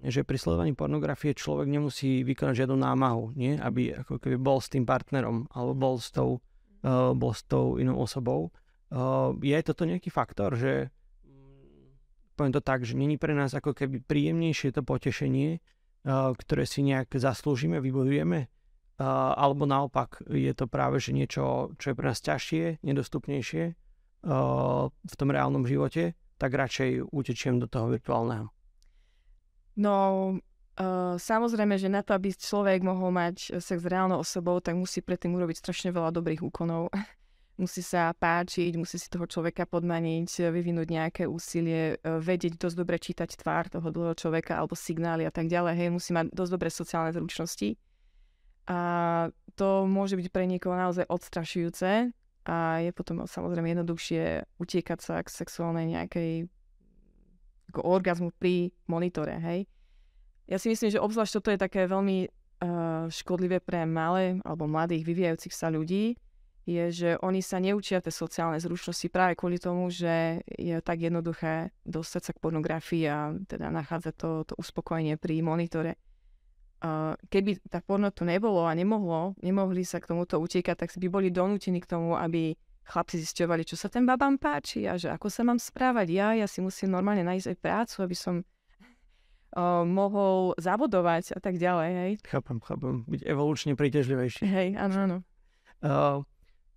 že 0.00 0.24
pri 0.24 0.40
sledovaní 0.40 0.72
pornografie 0.72 1.36
človek 1.36 1.68
nemusí 1.68 2.24
vykonať 2.24 2.64
žiadnu 2.64 2.76
námahu, 2.80 3.36
nie? 3.36 3.60
aby 3.60 4.00
ako 4.00 4.16
keby 4.16 4.40
bol 4.40 4.56
s 4.56 4.72
tým 4.72 4.88
partnerom 4.88 5.44
alebo 5.52 5.76
bol 5.76 5.94
s 6.00 6.08
tou 6.08 6.40
uh, 6.84 7.12
bol 7.12 7.32
s 7.32 7.44
tou 7.44 7.76
inou 7.76 8.00
osobou. 8.00 8.52
Uh, 8.90 9.36
je 9.40 9.54
toto 9.62 9.86
nejaký 9.86 10.10
faktor, 10.10 10.58
že 10.58 10.90
mm, 11.24 12.34
poviem 12.34 12.54
to 12.54 12.62
tak, 12.62 12.82
že 12.82 12.98
není 12.98 13.16
pre 13.16 13.32
nás 13.36 13.54
ako 13.54 13.76
keby 13.76 14.02
príjemnejšie 14.02 14.74
to 14.74 14.82
potešenie, 14.82 15.60
uh, 15.60 16.34
ktoré 16.34 16.66
si 16.66 16.82
nejak 16.82 17.14
zaslúžime, 17.14 17.78
vybojujeme, 17.78 18.46
uh, 18.46 19.32
alebo 19.38 19.64
naopak 19.68 20.24
je 20.26 20.50
to 20.56 20.66
práve 20.66 20.98
že 20.98 21.14
niečo, 21.14 21.74
čo 21.78 21.86
je 21.92 21.96
pre 21.96 22.10
nás 22.10 22.18
ťažšie, 22.18 22.82
nedostupnejšie 22.82 23.64
uh, 23.70 24.90
v 24.90 25.14
tom 25.14 25.28
reálnom 25.30 25.64
živote, 25.64 26.18
tak 26.40 26.56
radšej 26.56 27.12
utečiem 27.12 27.60
do 27.60 27.68
toho 27.68 27.92
virtuálneho. 27.92 28.48
No, 29.80 29.94
Uh, 30.80 31.20
samozrejme, 31.20 31.76
že 31.76 31.92
na 31.92 32.00
to, 32.00 32.16
aby 32.16 32.32
človek 32.32 32.80
mohol 32.80 33.12
mať 33.12 33.60
sex 33.60 33.84
s 33.84 33.90
reálnou 33.90 34.24
osobou, 34.24 34.64
tak 34.64 34.80
musí 34.80 35.04
predtým 35.04 35.36
urobiť 35.36 35.60
strašne 35.60 35.92
veľa 35.92 36.08
dobrých 36.08 36.40
úkonov. 36.40 36.88
musí 37.60 37.84
sa 37.84 38.16
páčiť, 38.16 38.80
musí 38.80 38.96
si 38.96 39.12
toho 39.12 39.28
človeka 39.28 39.68
podmaniť, 39.68 40.48
vyvinúť 40.48 40.88
nejaké 40.88 41.22
úsilie, 41.28 42.00
vedieť 42.00 42.56
dosť 42.56 42.76
dobre 42.80 42.96
čítať 42.96 43.28
tvár 43.36 43.68
toho 43.68 43.84
druhého 43.92 44.16
človeka 44.16 44.56
alebo 44.56 44.72
signály 44.72 45.28
a 45.28 45.32
tak 45.32 45.52
ďalej. 45.52 45.76
Hej, 45.76 45.88
musí 45.92 46.16
mať 46.16 46.32
dosť 46.32 46.52
dobré 46.56 46.72
sociálne 46.72 47.12
zručnosti. 47.12 47.76
A 48.64 48.78
to 49.60 49.84
môže 49.84 50.16
byť 50.16 50.32
pre 50.32 50.48
niekoho 50.48 50.72
naozaj 50.72 51.04
odstrašujúce 51.12 52.08
a 52.48 52.56
je 52.80 52.90
potom 52.96 53.28
samozrejme 53.28 53.76
jednoduchšie 53.76 54.48
utiekať 54.56 54.98
sa 55.04 55.20
k 55.20 55.28
sexuálnej 55.28 55.92
nejakej 55.92 56.48
ako 57.68 57.84
orgazmu 57.84 58.32
pri 58.40 58.72
monitore, 58.88 59.36
hej 59.36 59.68
ja 60.50 60.58
si 60.58 60.66
myslím, 60.66 60.90
že 60.90 60.98
obzvlášť 60.98 61.32
toto 61.38 61.54
je 61.54 61.62
také 61.62 61.86
veľmi 61.86 62.26
uh, 62.26 63.06
škodlivé 63.06 63.62
pre 63.62 63.86
malé 63.86 64.42
alebo 64.42 64.66
mladých 64.66 65.06
vyvíjajúcich 65.06 65.54
sa 65.54 65.70
ľudí, 65.70 66.18
je, 66.66 66.84
že 66.92 67.10
oni 67.22 67.40
sa 67.40 67.62
neučia 67.62 68.02
tie 68.02 68.12
sociálne 68.12 68.58
zručnosti 68.60 69.06
práve 69.08 69.38
kvôli 69.38 69.56
tomu, 69.56 69.88
že 69.88 70.44
je 70.44 70.76
tak 70.82 71.00
jednoduché 71.00 71.72
dostať 71.86 72.22
sa 72.22 72.32
k 72.34 72.42
pornografii 72.42 73.04
a 73.08 73.32
teda 73.46 73.72
nachádzať 73.72 74.14
to, 74.18 74.30
to 74.50 74.54
uspokojenie 74.58 75.16
pri 75.16 75.40
monitore. 75.40 75.94
Uh, 76.80 77.12
keby 77.28 77.60
tá 77.68 77.84
porno 77.84 78.08
tu 78.08 78.24
nebolo 78.24 78.64
a 78.64 78.72
nemohlo, 78.72 79.36
nemohli 79.44 79.84
sa 79.84 80.00
k 80.00 80.10
tomuto 80.10 80.40
utiekať, 80.40 80.76
tak 80.82 80.88
by 80.96 81.08
boli 81.12 81.28
donútení 81.28 81.78
k 81.78 81.90
tomu, 81.90 82.16
aby 82.16 82.56
chlapci 82.90 83.20
zisťovali, 83.20 83.62
čo 83.68 83.76
sa 83.76 83.92
ten 83.92 84.02
babám 84.08 84.40
páči 84.40 84.88
a 84.88 84.96
že 84.96 85.12
ako 85.12 85.28
sa 85.28 85.44
mám 85.44 85.60
správať 85.60 86.08
ja, 86.10 86.28
ja 86.34 86.46
si 86.48 86.64
musím 86.64 86.96
normálne 86.96 87.22
nájsť 87.22 87.54
aj 87.54 87.58
prácu, 87.60 87.96
aby 88.02 88.16
som 88.16 88.34
uh, 89.56 89.82
mohol 89.86 90.54
zavodovať 90.58 91.36
a 91.36 91.40
tak 91.42 91.58
ďalej, 91.58 91.90
hej. 91.90 92.12
Chápem, 92.26 92.58
chápem. 92.62 93.06
Byť 93.06 93.22
evolučne 93.26 93.72
príťažlivejší. 93.74 94.42
Hej, 94.46 94.68
áno, 94.78 94.96
áno. 94.96 95.16
Uh, 95.80 96.22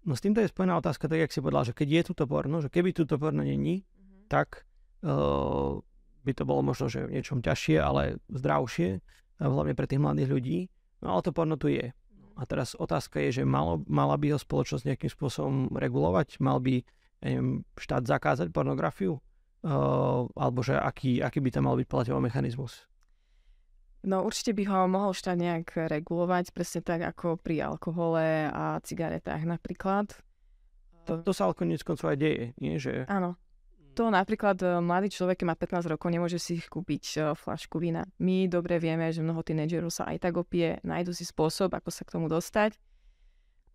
no 0.07 0.13
s 0.15 0.23
týmto 0.23 0.39
je 0.39 0.51
spojená 0.51 0.79
otázka, 0.79 1.11
tak 1.11 1.27
jak 1.27 1.31
si 1.33 1.43
povedal, 1.43 1.67
že 1.67 1.73
keď 1.75 1.87
je 1.89 2.01
túto 2.13 2.23
porno, 2.25 2.63
že 2.63 2.69
keby 2.71 2.95
túto 2.95 3.19
porno 3.19 3.43
není, 3.43 3.83
uh-huh. 3.83 4.31
tak 4.31 4.63
uh, 5.03 5.77
by 6.23 6.31
to 6.31 6.43
bolo 6.47 6.61
možno, 6.63 6.87
že 6.87 7.05
v 7.05 7.19
niečom 7.19 7.43
ťažšie, 7.43 7.77
ale 7.83 8.17
zdravšie, 8.31 9.03
hlavne 9.43 9.73
pre 9.75 9.85
tých 9.89 9.99
mladých 9.99 10.29
ľudí. 10.31 10.59
No 11.03 11.19
ale 11.19 11.21
to 11.25 11.35
porno 11.35 11.59
tu 11.59 11.67
je. 11.67 11.91
A 12.33 12.41
teraz 12.49 12.73
otázka 12.73 13.21
je, 13.29 13.41
že 13.41 13.43
malo, 13.45 13.83
mala 13.85 14.17
by 14.17 14.33
ho 14.33 14.39
spoločnosť 14.41 14.89
nejakým 14.89 15.11
spôsobom 15.11 15.55
regulovať? 15.75 16.41
Mal 16.41 16.57
by 16.57 16.81
neviem, 17.23 17.63
štát 17.79 18.03
zakázať 18.03 18.51
pornografiu? 18.51 19.19
Uh, 19.63 20.27
alebo 20.35 20.59
že 20.59 20.75
aký, 20.75 21.23
aký 21.23 21.39
by 21.39 21.49
tam 21.55 21.71
mal 21.71 21.79
byť 21.79 21.87
platový 21.87 22.19
mechanizmus? 22.19 22.83
No 24.03 24.27
určite 24.27 24.51
by 24.51 24.63
ho 24.67 24.79
mohol 24.91 25.15
štát 25.15 25.39
nejak 25.39 25.87
regulovať, 25.87 26.51
presne 26.51 26.83
tak 26.83 27.07
ako 27.07 27.39
pri 27.39 27.63
alkohole 27.63 28.51
a 28.51 28.83
cigaretách 28.83 29.47
napríklad. 29.47 30.11
To, 31.07 31.23
to 31.23 31.31
sa 31.31 31.47
ale 31.47 31.55
konec 31.55 31.79
koncov 31.87 32.11
aj 32.11 32.19
deje, 32.19 32.43
nie? 32.59 32.75
Že... 32.75 33.07
Áno. 33.07 33.39
To 33.95 34.11
napríklad 34.11 34.59
e, 34.59 34.83
mladý 34.83 35.07
človek, 35.07 35.43
keď 35.43 35.47
má 35.47 35.55
15 35.55 35.93
rokov, 35.95 36.09
nemôže 36.09 36.41
si 36.41 36.57
kúpiť 36.59 37.03
uh, 37.21 37.23
flašku 37.37 37.77
vína. 37.77 38.09
My 38.17 38.49
dobre 38.49 38.81
vieme, 38.81 39.07
že 39.13 39.21
mnoho 39.21 39.45
tínedžerov 39.45 39.93
sa 39.93 40.09
aj 40.09 40.17
tak 40.27 40.33
opije, 40.35 40.81
nájdu 40.81 41.13
si 41.13 41.23
spôsob, 41.23 41.71
ako 41.71 41.89
sa 41.93 42.03
k 42.03 42.13
tomu 42.17 42.25
dostať. 42.25 42.75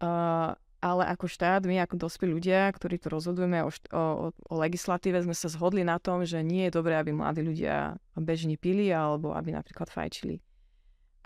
Uh, 0.03 0.59
ale 0.79 1.11
ako 1.11 1.27
štát, 1.27 1.67
my 1.67 1.83
ako 1.83 2.07
dospelí 2.07 2.39
ľudia, 2.39 2.71
ktorí 2.71 3.03
tu 3.03 3.11
rozhodujeme 3.11 3.67
o, 3.67 3.71
o, 3.71 4.31
o 4.31 4.55
legislatíve, 4.55 5.19
sme 5.27 5.35
sa 5.35 5.51
zhodli 5.51 5.83
na 5.83 5.99
tom, 5.99 6.23
že 6.23 6.39
nie 6.47 6.71
je 6.71 6.79
dobré, 6.79 6.95
aby 6.95 7.11
mladí 7.11 7.43
ľudia 7.43 7.99
bežne 8.15 8.55
pili 8.55 8.95
alebo 8.95 9.35
aby 9.35 9.51
napríklad 9.55 9.91
fajčili. 9.91 10.39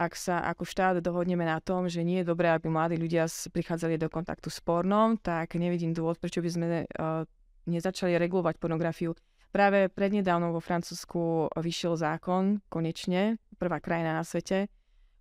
Ak 0.01 0.17
sa 0.17 0.41
ako 0.49 0.65
štát 0.65 1.05
dohodneme 1.05 1.45
na 1.45 1.61
tom, 1.61 1.87
že 1.87 2.01
nie 2.01 2.25
je 2.25 2.33
dobré, 2.33 2.49
aby 2.49 2.73
mladí 2.73 2.97
ľudia 2.97 3.29
prichádzali 3.29 4.01
do 4.01 4.09
kontaktu 4.09 4.49
s 4.49 4.59
pornom, 4.65 5.21
tak 5.21 5.55
nevidím 5.61 5.93
dôvod, 5.93 6.17
prečo 6.17 6.41
by 6.41 6.49
sme 6.49 6.67
uh, 6.89 7.29
nezačali 7.69 8.17
regulovať 8.17 8.57
pornografiu. 8.57 9.13
Práve 9.53 9.93
prednedávno 9.93 10.49
vo 10.57 10.65
Francúzsku 10.65 11.53
vyšiel 11.53 12.01
zákon, 12.01 12.65
konečne, 12.73 13.37
prvá 13.61 13.85
krajina 13.85 14.17
na 14.17 14.25
svete, 14.25 14.73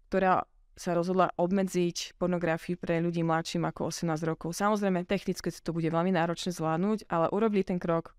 ktorá 0.07 0.47
sa 0.75 0.95
rozhodla 0.95 1.35
obmedziť 1.35 2.15
pornografiu 2.15 2.79
pre 2.79 3.03
ľudí 3.03 3.21
mladším 3.21 3.67
ako 3.67 3.91
18 3.91 4.23
rokov. 4.23 4.55
Samozrejme, 4.55 5.03
technicky 5.03 5.51
to 5.51 5.71
bude 5.75 5.87
veľmi 5.87 6.15
náročné 6.15 6.55
zvládnuť, 6.55 7.11
ale 7.11 7.27
urobili 7.29 7.61
ten 7.67 7.77
krok, 7.77 8.15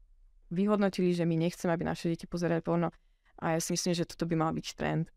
vyhodnotili, 0.53 1.17
že 1.17 1.25
my 1.25 1.35
nechceme, 1.37 1.73
aby 1.73 1.85
naše 1.89 2.13
deti 2.13 2.29
pozerali 2.29 2.61
porno 2.61 2.93
a 3.43 3.57
ja 3.57 3.59
si 3.59 3.75
myslím, 3.75 3.93
že 3.97 4.07
toto 4.07 4.29
by 4.29 4.35
mal 4.39 4.53
byť 4.55 4.67
trend. 4.79 5.11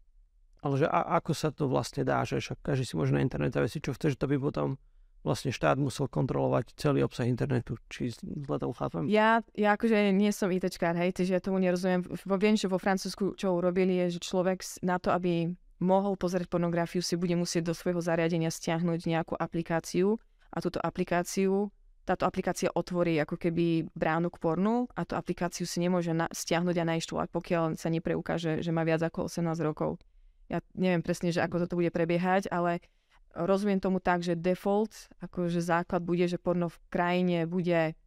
Ale 0.65 0.81
že 0.81 0.89
a, 0.89 1.21
ako 1.21 1.31
sa 1.37 1.53
to 1.53 1.69
vlastne 1.69 2.01
dá, 2.01 2.25
že 2.25 2.41
však 2.41 2.65
každý 2.65 2.89
si 2.89 2.97
môže 2.97 3.13
na 3.13 3.21
internete 3.21 3.61
si 3.69 3.77
čo 3.77 3.93
chce, 3.93 4.17
že 4.17 4.17
to 4.17 4.25
by 4.25 4.41
potom 4.41 4.81
vlastne 5.21 5.49
štát 5.53 5.77
musel 5.77 6.05
kontrolovať 6.05 6.77
celý 6.77 7.01
obsah 7.01 7.25
internetu. 7.25 7.77
Či 7.89 8.13
zle 8.17 8.57
to 8.61 8.69
chápem? 8.73 9.09
Ja, 9.09 9.41
ja 9.57 9.73
akože 9.73 10.13
nie 10.13 10.29
som 10.29 10.53
ITčkár, 10.53 10.93
hej, 10.97 11.17
takže 11.17 11.37
ja 11.37 11.41
tomu 11.41 11.57
nerozumiem. 11.57 12.05
Viem, 12.37 12.57
že 12.57 12.69
vo 12.69 12.77
Francúzsku 12.77 13.33
čo 13.33 13.57
urobili 13.57 13.97
je, 14.05 14.17
že 14.17 14.19
človek 14.21 14.61
na 14.85 15.01
to, 15.01 15.09
aby 15.09 15.49
mohol 15.79 16.15
pozrieť 16.15 16.47
pornografiu, 16.47 17.03
si 17.03 17.19
bude 17.19 17.35
musieť 17.35 17.71
do 17.71 17.73
svojho 17.75 17.99
zariadenia 17.99 18.51
stiahnuť 18.51 18.99
nejakú 19.05 19.33
aplikáciu 19.35 20.19
a 20.51 20.57
túto 20.63 20.79
aplikáciu 20.79 21.71
táto 22.05 22.29
aplikácia 22.29 22.69
otvorí 22.69 23.17
ako 23.17 23.33
keby 23.33 23.89
bránu 23.97 24.29
k 24.29 24.37
pornu 24.37 24.85
a 24.93 25.01
tú 25.09 25.17
aplikáciu 25.17 25.65
si 25.65 25.81
nemôže 25.81 26.13
na- 26.13 26.29
stiahnuť 26.29 26.75
a 26.77 26.85
nainštalovať, 26.93 27.29
pokiaľ 27.33 27.63
sa 27.81 27.89
nepreukáže, 27.89 28.61
že 28.61 28.69
má 28.69 28.85
viac 28.85 29.01
ako 29.01 29.25
18 29.25 29.57
rokov. 29.65 29.97
Ja 30.45 30.61
neviem 30.77 31.01
presne, 31.01 31.33
že 31.33 31.41
ako 31.41 31.65
toto 31.65 31.81
bude 31.81 31.89
prebiehať, 31.89 32.53
ale 32.53 32.85
rozumiem 33.33 33.81
tomu 33.81 33.97
tak, 33.97 34.21
že 34.21 34.37
default, 34.37 35.09
akože 35.17 35.57
základ 35.57 36.05
bude, 36.05 36.29
že 36.29 36.37
porno 36.37 36.69
v 36.69 36.77
krajine 36.93 37.49
bude 37.49 37.97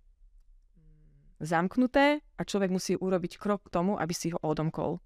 zamknuté 1.42 2.22
a 2.38 2.42
človek 2.46 2.70
musí 2.70 2.94
urobiť 2.94 3.34
krok 3.34 3.66
k 3.66 3.75
tomu, 3.75 3.98
aby 3.98 4.14
si 4.14 4.30
ho 4.30 4.38
odomkol. 4.38 5.02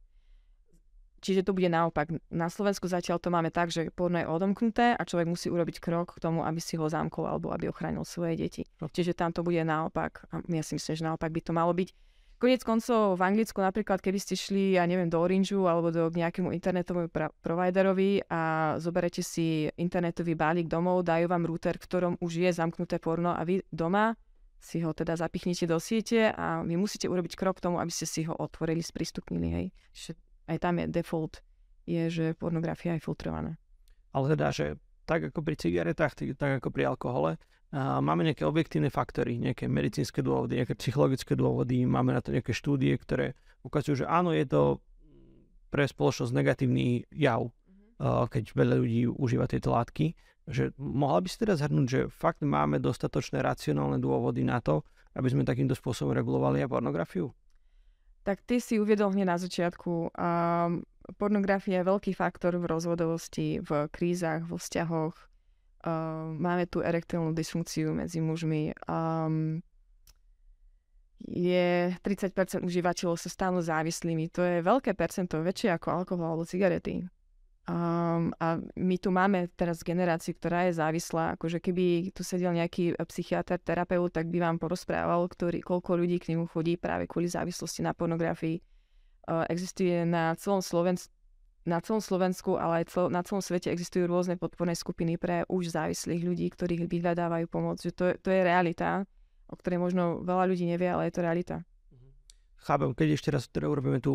Čiže 1.23 1.47
to 1.47 1.55
bude 1.55 1.71
naopak. 1.71 2.11
Na 2.35 2.51
Slovensku 2.51 2.91
zatiaľ 2.91 3.23
to 3.23 3.31
máme 3.31 3.55
tak, 3.55 3.71
že 3.71 3.95
porno 3.95 4.19
je 4.19 4.27
odomknuté 4.27 4.99
a 4.99 5.03
človek 5.07 5.31
musí 5.31 5.47
urobiť 5.47 5.79
krok 5.79 6.19
k 6.19 6.23
tomu, 6.23 6.43
aby 6.43 6.59
si 6.59 6.75
ho 6.75 6.91
zamkol 6.91 7.31
alebo 7.31 7.55
aby 7.55 7.71
ochránil 7.71 8.03
svoje 8.03 8.35
deti. 8.35 8.67
No. 8.83 8.91
Čiže 8.91 9.15
tam 9.15 9.31
to 9.31 9.47
bude 9.47 9.63
naopak. 9.63 10.27
A 10.35 10.43
ja 10.51 10.67
si 10.67 10.75
myslím, 10.75 10.95
že 10.99 11.07
naopak 11.07 11.31
by 11.31 11.41
to 11.47 11.55
malo 11.55 11.71
byť. 11.71 11.95
Konec 12.43 12.67
koncov 12.67 13.15
v 13.15 13.23
Anglicku 13.23 13.63
napríklad, 13.63 14.03
keby 14.03 14.19
ste 14.19 14.35
šli, 14.35 14.75
ja 14.75 14.83
neviem, 14.83 15.07
do 15.07 15.23
Orangeu 15.23 15.63
alebo 15.71 15.95
do 15.95 16.11
nejakému 16.11 16.51
internetovému 16.51 17.07
pra- 17.07 17.31
providerovi 17.39 18.27
a 18.27 18.75
zoberete 18.83 19.23
si 19.23 19.71
internetový 19.79 20.35
balík 20.35 20.67
domov, 20.67 21.07
dajú 21.07 21.31
vám 21.31 21.47
router, 21.47 21.79
v 21.79 21.87
ktorom 21.87 22.15
už 22.19 22.43
je 22.43 22.51
zamknuté 22.51 22.99
porno 22.99 23.31
a 23.31 23.47
vy 23.47 23.63
doma 23.71 24.19
si 24.59 24.83
ho 24.83 24.91
teda 24.91 25.15
zapichnete 25.15 25.71
do 25.71 25.79
siete 25.79 26.35
a 26.35 26.67
vy 26.67 26.75
musíte 26.75 27.07
urobiť 27.07 27.39
krok 27.39 27.63
k 27.63 27.71
tomu, 27.71 27.79
aby 27.79 27.95
ste 27.95 28.11
si 28.11 28.27
ho 28.27 28.35
otvorili, 28.35 28.83
sprístupnili. 28.83 29.47
Hej 29.55 29.67
aj 30.53 30.59
tam 30.61 30.77
je 30.79 30.87
default, 30.93 31.41
je, 31.89 32.03
že 32.13 32.25
pornografia 32.37 32.95
je 32.95 33.05
filtrovaná. 33.05 33.57
Ale 34.13 34.37
teda, 34.37 34.53
že 34.53 34.67
tak 35.09 35.33
ako 35.33 35.41
pri 35.41 35.57
cigaretách, 35.57 36.13
tak 36.37 36.61
ako 36.61 36.69
pri 36.69 36.93
alkohole, 36.93 37.41
a 37.73 38.05
máme 38.05 38.29
nejaké 38.29 38.45
objektívne 38.45 38.93
faktory, 38.93 39.41
nejaké 39.41 39.65
medicínske 39.65 40.21
dôvody, 40.21 40.61
nejaké 40.61 40.77
psychologické 40.77 41.33
dôvody, 41.33 41.89
máme 41.89 42.13
na 42.13 42.21
to 42.21 42.29
nejaké 42.29 42.53
štúdie, 42.53 42.93
ktoré 43.01 43.33
ukazujú, 43.65 44.05
že 44.05 44.07
áno, 44.07 44.37
je 44.37 44.45
to 44.45 44.85
pre 45.73 45.89
spoločnosť 45.89 46.37
negatívny 46.37 47.09
jav, 47.17 47.49
mm-hmm. 47.49 48.29
keď 48.29 48.45
veľa 48.53 48.77
ľudí 48.77 49.09
užíva 49.09 49.49
tieto 49.49 49.73
látky. 49.73 50.13
Že 50.45 50.77
mohla 50.77 51.25
by 51.25 51.29
si 51.33 51.41
teda 51.41 51.57
zhrnúť, 51.57 51.87
že 51.89 52.01
fakt 52.13 52.45
máme 52.45 52.77
dostatočné 52.77 53.41
racionálne 53.41 53.97
dôvody 53.97 54.45
na 54.45 54.61
to, 54.61 54.85
aby 55.17 55.33
sme 55.33 55.49
takýmto 55.49 55.73
spôsobom 55.73 56.13
regulovali 56.13 56.61
aj 56.61 56.69
pornografiu? 56.69 57.33
Tak 58.23 58.39
ty 58.47 58.63
si 58.63 58.79
uviedol 58.79 59.11
hneď 59.11 59.27
na 59.27 59.39
začiatku, 59.39 60.15
um, 60.15 60.87
pornografia 61.19 61.83
je 61.83 61.89
veľký 61.91 62.13
faktor 62.15 62.55
v 62.55 62.71
rozvodovosti, 62.71 63.59
v 63.59 63.91
krízach, 63.91 64.47
vo 64.47 64.63
vzťahoch. 64.63 65.17
Um, 65.83 66.39
máme 66.39 66.71
tu 66.71 66.79
erektilnú 66.79 67.35
dysfunkciu 67.35 67.91
medzi 67.91 68.23
mužmi. 68.23 68.71
Um, 68.87 69.59
je 71.27 71.95
30% 72.03 72.63
užívateľov 72.63 73.19
sa 73.19 73.31
stanú 73.31 73.63
závislými. 73.63 74.31
To 74.35 74.43
je 74.43 74.57
veľké 74.63 74.95
percento, 74.95 75.43
väčšie 75.43 75.75
ako 75.75 76.03
alkohol 76.03 76.27
alebo 76.35 76.47
cigarety. 76.47 77.07
Um, 77.63 78.35
a 78.43 78.59
my 78.75 78.97
tu 78.99 79.15
máme 79.15 79.47
teraz 79.55 79.87
generáciu, 79.87 80.35
ktorá 80.35 80.67
je 80.67 80.83
závislá. 80.83 81.39
Akože 81.39 81.63
keby 81.63 82.11
tu 82.11 82.27
sedel 82.27 82.51
nejaký 82.59 82.99
psychiatr, 83.07 83.55
terapeut, 83.63 84.11
tak 84.11 84.27
by 84.27 84.43
vám 84.43 84.59
porozprával, 84.59 85.23
ktorý, 85.31 85.63
koľko 85.63 85.95
ľudí 85.95 86.19
k 86.19 86.35
nemu 86.35 86.51
chodí 86.51 86.75
práve 86.75 87.07
kvôli 87.07 87.31
závislosti 87.31 87.87
na 87.87 87.95
pornografii. 87.95 88.59
Uh, 89.31 89.47
existuje 89.47 90.03
na 90.03 90.35
celom 90.35 90.59
Slovensku 90.59 91.15
na 91.63 91.79
celom 91.79 92.03
Slovensku, 92.03 92.59
ale 92.59 92.83
aj 92.83 92.91
cel, 92.91 93.07
na 93.07 93.23
celom 93.23 93.39
svete 93.39 93.71
existujú 93.71 94.11
rôzne 94.11 94.35
podporné 94.35 94.75
skupiny 94.75 95.15
pre 95.15 95.47
už 95.47 95.71
závislých 95.71 96.23
ľudí, 96.27 96.51
ktorých 96.51 96.91
vyhľadávajú 96.91 97.47
pomoc. 97.47 97.79
Že 97.79 97.93
to, 97.95 98.05
to 98.19 98.29
je 98.35 98.43
realita, 98.43 99.07
o 99.47 99.55
ktorej 99.55 99.79
možno 99.79 100.27
veľa 100.27 100.51
ľudí 100.51 100.67
nevie, 100.67 100.91
ale 100.91 101.07
je 101.07 101.15
to 101.15 101.23
realita. 101.23 101.57
Chápem, 102.63 102.95
keď 102.95 103.09
ešte 103.19 103.31
raz 103.35 103.47
teda 103.51 103.67
urobíme 103.67 103.99
tú 103.99 104.15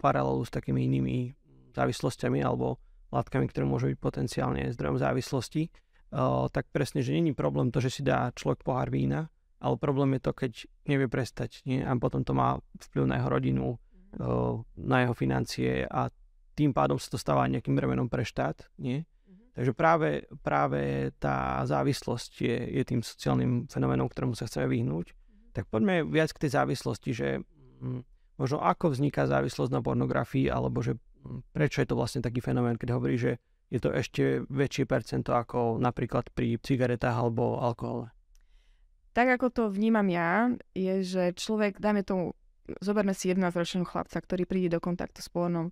paralelu 0.00 0.40
s 0.44 0.52
takými 0.52 0.88
inými 0.88 1.36
závislosťami 1.74 2.40
alebo 2.40 2.78
látkami, 3.14 3.46
ktoré 3.46 3.66
môžu 3.66 3.90
byť 3.94 3.98
potenciálne 3.98 4.62
zdrojom 4.74 4.98
závislosti, 4.98 5.70
uh, 5.70 6.50
tak 6.50 6.66
presne, 6.74 7.02
že 7.02 7.14
není 7.14 7.30
problém 7.34 7.70
to, 7.70 7.78
že 7.78 7.90
si 7.90 8.02
dá 8.02 8.30
človek 8.34 8.66
pohár 8.66 8.90
vína, 8.90 9.30
ale 9.62 9.78
problém 9.78 10.18
je 10.18 10.22
to, 10.26 10.32
keď 10.34 10.52
nevie 10.90 11.06
prestať 11.06 11.62
nie? 11.64 11.80
a 11.80 11.94
potom 11.96 12.26
to 12.26 12.34
má 12.34 12.58
vplyv 12.90 13.04
na 13.06 13.16
jeho 13.22 13.28
rodinu, 13.30 13.64
uh, 14.18 14.58
na 14.74 15.06
jeho 15.06 15.14
financie 15.14 15.86
a 15.86 16.10
tým 16.54 16.70
pádom 16.70 16.96
sa 16.98 17.10
to 17.10 17.18
stáva 17.18 17.50
nejakým 17.50 17.74
bremenom 17.74 18.06
pre 18.06 18.22
štát. 18.22 18.70
Nie? 18.78 19.02
Mm-hmm. 19.02 19.58
Takže 19.58 19.72
práve, 19.74 20.10
práve 20.40 21.10
tá 21.18 21.66
závislosť 21.66 22.30
je, 22.38 22.56
je 22.78 22.82
tým 22.86 23.02
sociálnym 23.02 23.66
fenoménom, 23.66 24.06
ktorému 24.06 24.38
sa 24.38 24.46
chceme 24.46 24.70
vyhnúť. 24.70 25.10
Mm-hmm. 25.10 25.50
Tak 25.50 25.64
poďme 25.66 26.06
viac 26.06 26.30
k 26.30 26.46
tej 26.46 26.50
závislosti, 26.54 27.10
že 27.10 27.28
hm, 27.82 28.06
možno 28.38 28.62
ako 28.62 28.94
vzniká 28.94 29.26
závislosť 29.26 29.70
na 29.74 29.82
pornografii, 29.82 30.46
alebo 30.46 30.78
že 30.78 30.94
prečo 31.52 31.80
je 31.80 31.88
to 31.88 31.98
vlastne 31.98 32.20
taký 32.20 32.44
fenomén, 32.44 32.76
keď 32.76 32.96
hovorí, 32.96 33.16
že 33.16 33.40
je 33.72 33.80
to 33.80 33.90
ešte 33.90 34.44
väčšie 34.46 34.84
percento 34.84 35.32
ako 35.32 35.80
napríklad 35.80 36.30
pri 36.30 36.60
cigaretách 36.60 37.16
alebo 37.16 37.58
alkohole? 37.58 38.12
Tak 39.14 39.38
ako 39.38 39.46
to 39.50 39.62
vnímam 39.70 40.10
ja, 40.10 40.50
je, 40.74 41.06
že 41.06 41.38
človek, 41.38 41.78
dajme 41.78 42.02
tomu, 42.02 42.34
zoberme 42.82 43.14
si 43.14 43.30
11-ročného 43.30 43.86
chlapca, 43.86 44.18
ktorý 44.18 44.42
príde 44.42 44.74
do 44.74 44.82
kontaktu 44.82 45.22
s 45.22 45.30
pornom. 45.30 45.70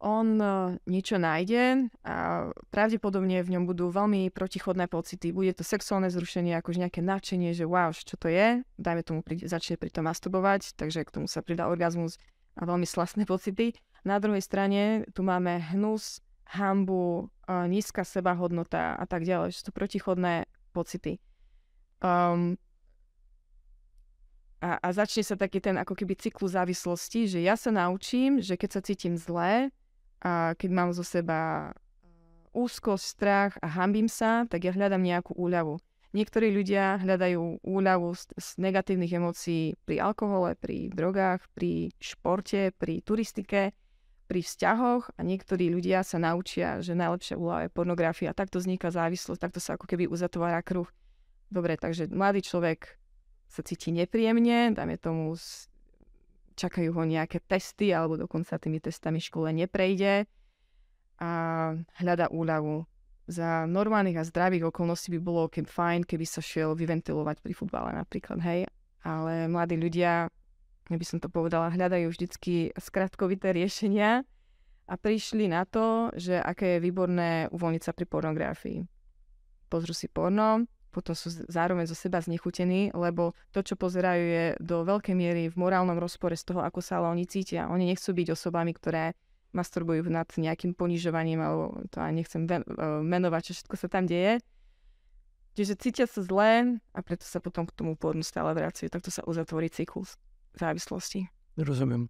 On 0.00 0.26
uh, 0.40 0.72
niečo 0.88 1.20
nájde 1.20 1.92
a 2.08 2.48
pravdepodobne 2.72 3.44
v 3.44 3.52
ňom 3.52 3.68
budú 3.68 3.92
veľmi 3.92 4.32
protichodné 4.32 4.88
pocity. 4.88 5.28
Bude 5.28 5.52
to 5.52 5.60
sexuálne 5.60 6.08
zrušenie, 6.08 6.56
akože 6.56 6.88
nejaké 6.88 7.04
nadšenie, 7.04 7.52
že 7.52 7.68
wow, 7.68 7.92
čo 7.92 8.16
to 8.16 8.32
je. 8.32 8.64
Dajme 8.80 9.04
tomu, 9.04 9.20
príde, 9.20 9.44
začne 9.44 9.76
pri 9.76 9.92
tom 9.92 10.08
masturbovať, 10.08 10.72
takže 10.80 11.04
k 11.04 11.14
tomu 11.20 11.28
sa 11.28 11.44
pridá 11.44 11.68
orgazmus 11.68 12.16
a 12.56 12.64
veľmi 12.64 12.88
slastné 12.88 13.28
pocity. 13.28 13.76
Na 14.04 14.16
druhej 14.16 14.40
strane 14.40 15.04
tu 15.12 15.20
máme 15.20 15.60
hnus, 15.72 16.24
hambu, 16.50 17.30
nízka 17.46 18.02
sebahodnota 18.02 18.98
a 18.98 19.04
tak 19.06 19.22
ďalej. 19.22 19.54
Sú 19.54 19.70
to 19.70 19.72
protichodné 19.72 20.50
pocity. 20.74 21.22
Um, 22.00 22.56
a, 24.60 24.76
a 24.80 24.88
začne 24.92 25.24
sa 25.24 25.36
taký 25.36 25.60
ten 25.60 25.76
ako 25.76 25.96
keby 25.96 26.16
cyklus 26.16 26.52
závislosti, 26.56 27.28
že 27.28 27.40
ja 27.40 27.56
sa 27.56 27.72
naučím, 27.72 28.40
že 28.40 28.56
keď 28.56 28.70
sa 28.76 28.80
cítim 28.84 29.14
zle 29.16 29.72
a 30.20 30.32
keď 30.56 30.70
mám 30.72 30.90
zo 30.92 31.04
seba 31.04 31.72
úzkosť, 32.52 33.04
strach 33.04 33.52
a 33.62 33.68
hambím 33.70 34.10
sa, 34.10 34.44
tak 34.50 34.66
ja 34.66 34.72
hľadám 34.74 35.00
nejakú 35.00 35.32
úľavu. 35.38 35.78
Niektorí 36.10 36.50
ľudia 36.50 36.98
hľadajú 36.98 37.62
úľavu 37.62 38.10
z, 38.18 38.34
z 38.34 38.48
negatívnych 38.58 39.14
emócií 39.14 39.78
pri 39.86 40.02
alkohole, 40.02 40.58
pri 40.58 40.90
drogách, 40.90 41.46
pri 41.54 41.94
športe, 42.02 42.74
pri 42.74 42.98
turistike 43.06 43.70
pri 44.30 44.46
vzťahoch 44.46 45.18
a 45.18 45.20
niektorí 45.26 45.74
ľudia 45.74 46.06
sa 46.06 46.22
naučia, 46.22 46.78
že 46.78 46.94
najlepšia 46.94 47.34
úloha 47.34 47.66
je 47.66 47.74
pornografia. 47.74 48.30
Takto 48.30 48.62
vzniká 48.62 48.94
závislosť, 48.94 49.42
takto 49.42 49.58
sa 49.58 49.74
ako 49.74 49.90
keby 49.90 50.06
uzatvára 50.06 50.62
kruh. 50.62 50.86
Dobre, 51.50 51.74
takže 51.74 52.06
mladý 52.06 52.46
človek 52.46 52.94
sa 53.50 53.66
cíti 53.66 53.90
nepríjemne, 53.90 54.70
dáme 54.70 54.94
tomu, 55.02 55.34
čakajú 56.54 56.94
ho 56.94 57.02
nejaké 57.02 57.42
testy, 57.42 57.90
alebo 57.90 58.14
dokonca 58.14 58.54
tými 58.54 58.78
testami 58.78 59.18
škole 59.18 59.50
neprejde 59.50 60.30
a 61.18 61.30
hľada 61.98 62.30
úľavu. 62.30 62.86
Za 63.26 63.66
normálnych 63.66 64.14
a 64.14 64.22
zdravých 64.22 64.70
okolností 64.70 65.10
by 65.18 65.20
bolo 65.22 65.50
keby 65.50 65.66
fajn, 65.66 66.00
keby 66.06 66.22
sa 66.22 66.38
šiel 66.38 66.78
vyventilovať 66.78 67.42
pri 67.42 67.50
futbale 67.50 67.90
napríklad, 67.98 68.38
hej. 68.46 68.70
Ale 69.02 69.50
mladí 69.50 69.74
ľudia 69.74 70.30
ja 70.90 70.98
by 70.98 71.06
som 71.06 71.22
to 71.22 71.30
povedala, 71.30 71.70
hľadajú 71.70 72.10
vždycky 72.10 72.74
skratkovité 72.74 73.54
riešenia 73.54 74.26
a 74.90 74.94
prišli 74.98 75.46
na 75.46 75.62
to, 75.62 76.10
že 76.18 76.34
aké 76.34 76.76
je 76.76 76.84
výborné 76.84 77.46
uvoľniť 77.54 77.82
sa 77.86 77.94
pri 77.94 78.10
pornografii. 78.10 78.82
Pozrú 79.70 79.94
si 79.94 80.10
porno, 80.10 80.66
potom 80.90 81.14
sú 81.14 81.30
zároveň 81.30 81.86
zo 81.86 81.94
seba 81.94 82.18
znechutení, 82.18 82.90
lebo 82.90 83.38
to, 83.54 83.62
čo 83.62 83.78
pozerajú, 83.78 84.22
je 84.26 84.46
do 84.58 84.82
veľkej 84.82 85.14
miery 85.14 85.46
v 85.46 85.54
morálnom 85.54 85.94
rozpore 85.94 86.34
z 86.34 86.42
toho, 86.42 86.66
ako 86.66 86.82
sa 86.82 86.98
ale 86.98 87.14
oni 87.14 87.24
cítia. 87.30 87.70
Oni 87.70 87.86
nechcú 87.86 88.10
byť 88.10 88.34
osobami, 88.34 88.74
ktoré 88.74 89.14
masturbujú 89.54 90.02
nad 90.10 90.26
nejakým 90.26 90.74
ponižovaním, 90.74 91.38
alebo 91.38 91.86
to 91.94 92.02
aj 92.02 92.10
nechcem 92.10 92.42
e, 92.50 92.62
menovať, 93.06 93.42
čo 93.50 93.52
všetko 93.62 93.74
sa 93.78 93.86
tam 93.86 94.10
deje. 94.10 94.42
Čiže 95.54 95.78
cítia 95.78 96.06
sa 96.10 96.22
zle 96.22 96.82
a 96.82 96.98
preto 97.02 97.22
sa 97.26 97.38
potom 97.38 97.62
k 97.66 97.74
tomu 97.74 97.94
pornu 97.94 98.26
stále 98.26 98.50
vracajú. 98.54 98.90
Takto 98.90 99.14
sa 99.14 99.22
uzatvorí 99.22 99.70
cyklus 99.70 100.18
závislosti. 100.56 101.28
Rozumiem. 101.60 102.08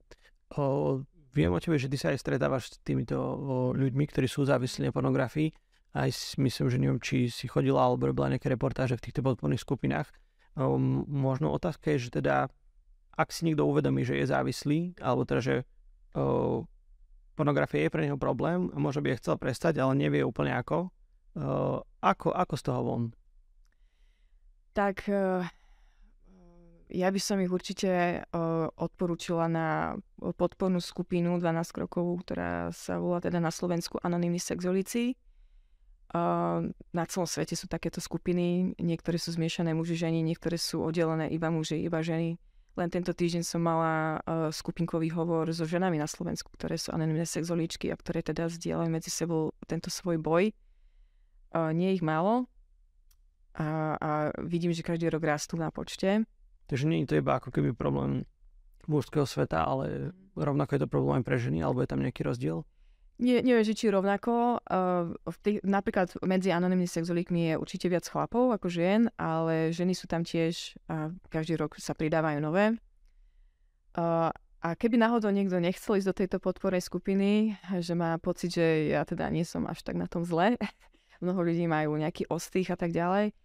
O, 0.57 1.03
viem 1.35 1.53
o 1.53 1.61
tebe, 1.61 1.77
že 1.77 1.91
ty 1.91 1.97
sa 1.99 2.15
aj 2.15 2.23
stretávaš 2.23 2.75
s 2.75 2.81
týmito 2.81 3.17
o, 3.19 3.35
ľuďmi, 3.75 4.05
ktorí 4.09 4.27
sú 4.31 4.47
závislí 4.47 4.89
na 4.89 4.95
pornografii 4.95 5.51
aj 5.95 6.39
myslím, 6.39 6.67
že 6.71 6.79
neviem, 6.79 7.01
či 7.03 7.27
si 7.27 7.51
chodila 7.51 7.83
alebo 7.83 8.07
robila 8.07 8.31
nejaké 8.31 8.47
reportáže 8.47 8.95
v 8.95 9.11
týchto 9.11 9.27
podporných 9.27 9.63
skupinách. 9.63 10.07
Um, 10.55 11.07
možno 11.07 11.51
otázka 11.51 11.95
je, 11.95 12.11
že 12.11 12.23
teda 12.23 12.51
ak 13.15 13.29
si 13.35 13.45
niekto 13.45 13.67
uvedomí, 13.67 14.07
že 14.07 14.17
je 14.17 14.31
závislý, 14.31 14.95
alebo 15.03 15.27
teda, 15.27 15.41
že 15.43 15.55
uh, 16.15 16.63
pornografia 17.35 17.87
je 17.87 17.93
pre 17.93 18.07
neho 18.07 18.17
problém 18.17 18.71
a 18.71 18.77
možno 18.79 19.03
by 19.03 19.15
je 19.15 19.21
chcel 19.21 19.37
prestať, 19.37 19.83
ale 19.83 19.99
nevie 19.99 20.23
úplne 20.23 20.55
ako, 20.55 20.95
uh, 21.37 21.83
ako, 22.01 22.29
ako 22.33 22.55
z 22.55 22.63
toho 22.63 22.81
von? 22.87 23.03
Tak 24.73 25.11
uh, 25.11 25.43
ja 26.91 27.09
by 27.11 27.21
som 27.23 27.39
ich 27.39 27.51
určite 27.51 28.23
odporúčila 28.77 29.47
na 29.47 29.95
podpornú 30.19 30.83
skupinu 30.83 31.39
12 31.39 31.77
krokov, 31.77 32.27
ktorá 32.27 32.75
sa 32.75 32.99
volá 32.99 33.23
teda 33.23 33.39
na 33.39 33.55
Slovensku 33.55 34.03
Anonymní 34.03 34.43
sexolíci. 34.43 35.15
Uh, 36.11 36.67
na 36.91 37.07
celom 37.07 37.23
svete 37.23 37.55
sú 37.55 37.71
takéto 37.71 38.03
skupiny, 38.03 38.75
niektoré 38.83 39.15
sú 39.15 39.31
zmiešané 39.31 39.79
muži 39.79 39.95
ženy, 39.95 40.27
niektoré 40.27 40.59
sú 40.59 40.83
oddelené 40.83 41.31
iba 41.31 41.55
muži, 41.55 41.79
iba 41.87 42.03
ženy. 42.03 42.35
Len 42.75 42.89
tento 42.91 43.15
týždeň 43.15 43.43
som 43.47 43.63
mala 43.63 44.23
skupinkový 44.55 45.11
hovor 45.11 45.51
so 45.51 45.67
ženami 45.67 45.99
na 45.99 46.07
Slovensku, 46.07 46.55
ktoré 46.55 46.79
sú 46.79 46.95
anonimné 46.95 47.27
sexolíčky 47.27 47.91
a 47.91 47.99
ktoré 47.99 48.23
teda 48.23 48.47
zdieľajú 48.47 48.91
medzi 48.91 49.11
sebou 49.11 49.55
tento 49.67 49.91
svoj 49.91 50.23
boj. 50.23 50.55
Nie 51.75 51.91
ich 51.93 52.03
málo 52.03 52.47
a, 53.59 53.99
a 53.99 54.11
vidím, 54.47 54.71
že 54.71 54.87
každý 54.87 55.11
rok 55.11 55.27
rastú 55.27 55.59
na 55.59 55.75
počte. 55.75 56.23
Takže 56.71 56.87
nie 56.87 57.03
je 57.03 57.11
to 57.11 57.19
iba 57.19 57.35
ako 57.43 57.51
keby 57.51 57.75
problém 57.75 58.23
mužského 58.87 59.27
sveta, 59.27 59.67
ale 59.67 60.15
mhm. 60.15 60.39
rovnako 60.39 60.79
je 60.79 60.81
to 60.87 60.89
problém 60.89 61.19
aj 61.21 61.27
pre 61.27 61.37
ženy, 61.37 61.67
alebo 61.67 61.83
je 61.83 61.91
tam 61.91 62.01
nejaký 62.01 62.23
rozdiel? 62.23 62.63
Nie, 63.21 63.45
neviem, 63.45 63.61
že 63.69 63.77
či 63.77 63.93
rovnako. 63.93 64.65
Uh, 64.65 65.13
v 65.29 65.37
tých, 65.45 65.59
napríklad 65.61 66.09
medzi 66.25 66.57
anonimnými 66.57 66.89
sexolíkmi 66.89 67.53
je 67.53 67.55
určite 67.61 67.93
viac 67.93 68.09
chlapov 68.09 68.49
ako 68.49 68.73
žien, 68.73 69.13
ale 69.21 69.77
ženy 69.77 69.93
sú 69.93 70.09
tam 70.09 70.25
tiež 70.25 70.81
a 70.89 71.13
každý 71.29 71.61
rok 71.61 71.77
sa 71.77 71.93
pridávajú 71.93 72.41
nové. 72.41 72.81
Uh, 73.93 74.33
a 74.65 74.69
keby 74.73 74.97
náhodou 74.97 75.29
niekto 75.29 75.61
nechcel 75.61 76.01
ísť 76.01 76.09
do 76.09 76.17
tejto 76.17 76.37
podpornej 76.41 76.81
skupiny, 76.81 77.61
že 77.85 77.93
má 77.93 78.17
pocit, 78.17 78.57
že 78.57 78.89
ja 78.89 79.05
teda 79.05 79.29
nie 79.29 79.45
som 79.45 79.69
až 79.69 79.85
tak 79.85 80.01
na 80.01 80.09
tom 80.09 80.25
zle, 80.25 80.57
mnoho 81.25 81.45
ľudí 81.45 81.69
majú 81.69 82.01
nejaký 82.01 82.25
ostých 82.33 82.73
a 82.73 82.77
tak 82.81 82.97
ďalej, 82.97 83.37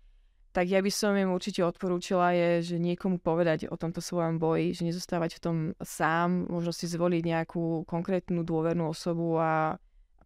tak 0.56 0.72
ja 0.72 0.80
by 0.80 0.88
som 0.88 1.12
im 1.20 1.36
určite 1.36 1.60
odporúčila 1.68 2.32
je, 2.32 2.64
že 2.64 2.76
niekomu 2.80 3.20
povedať 3.20 3.68
o 3.68 3.76
tomto 3.76 4.00
svojom 4.00 4.40
boji, 4.40 4.72
že 4.72 4.88
nezostávať 4.88 5.36
v 5.36 5.44
tom 5.44 5.58
sám, 5.84 6.48
možno 6.48 6.72
si 6.72 6.88
zvoliť 6.88 7.20
nejakú 7.28 7.84
konkrétnu 7.84 8.48
dôvernú 8.48 8.88
osobu 8.88 9.36
a 9.36 9.76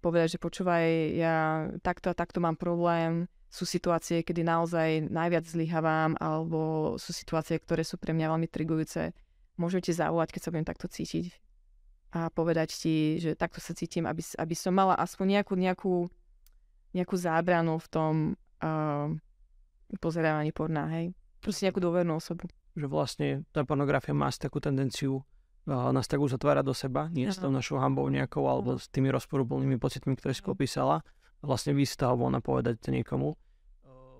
povedať, 0.05 0.37
že 0.37 0.39
počúvaj, 0.39 0.85
ja 1.17 1.65
takto 1.81 2.13
a 2.13 2.15
takto 2.15 2.37
mám 2.37 2.61
problém, 2.61 3.25
sú 3.49 3.65
situácie, 3.65 4.21
kedy 4.21 4.45
naozaj 4.45 5.09
najviac 5.09 5.49
zlyhávam, 5.49 6.13
alebo 6.21 6.93
sú 7.01 7.09
situácie, 7.09 7.57
ktoré 7.57 7.81
sú 7.81 7.97
pre 7.97 8.13
mňa 8.13 8.29
veľmi 8.29 8.45
trigujúce. 8.45 9.09
Môžete 9.57 9.89
zavolať, 9.97 10.37
keď 10.37 10.41
sa 10.45 10.51
budem 10.53 10.69
takto 10.69 10.85
cítiť 10.85 11.33
a 12.13 12.29
povedať 12.29 12.69
ti, 12.73 13.17
že 13.17 13.33
takto 13.33 13.61
sa 13.61 13.73
cítim, 13.73 14.05
aby, 14.05 14.21
aby 14.21 14.55
som 14.57 14.73
mala 14.77 14.93
aspoň 14.97 15.41
nejakú, 15.41 15.53
nejakú, 15.57 15.93
nejakú 16.93 17.15
zábranu 17.17 17.81
v 17.81 17.87
tom, 17.89 18.13
uh, 18.61 19.09
pozerávaní 19.97 20.53
porná, 20.53 20.85
hej. 20.93 21.17
Proste 21.41 21.65
nejakú 21.65 21.81
dôvernú 21.81 22.21
osobu. 22.21 22.45
Že 22.77 22.85
vlastne 22.85 23.27
tá 23.49 23.65
pornografia 23.65 24.13
má 24.13 24.29
takú 24.29 24.61
tendenciu 24.61 25.25
uh, 25.65 25.89
nás 25.89 26.05
tak 26.05 26.21
uzatvárať 26.21 26.65
do 26.65 26.75
seba, 26.75 27.09
nie 27.09 27.25
s 27.25 27.41
tou 27.41 27.49
našou 27.49 27.81
hambou 27.81 28.05
nejakou, 28.09 28.45
alebo 28.45 28.77
s 28.77 28.91
tými 28.91 29.09
rozporúplnými 29.09 29.77
pocitmi, 29.81 30.13
ktoré 30.19 30.33
si 30.37 30.43
opísala. 30.45 31.01
Vlastne 31.39 31.71
vystav 31.71 32.19
von 32.19 32.35
a 32.35 32.43
povedať 32.43 32.83
to 32.83 32.89
niekomu. 32.91 33.33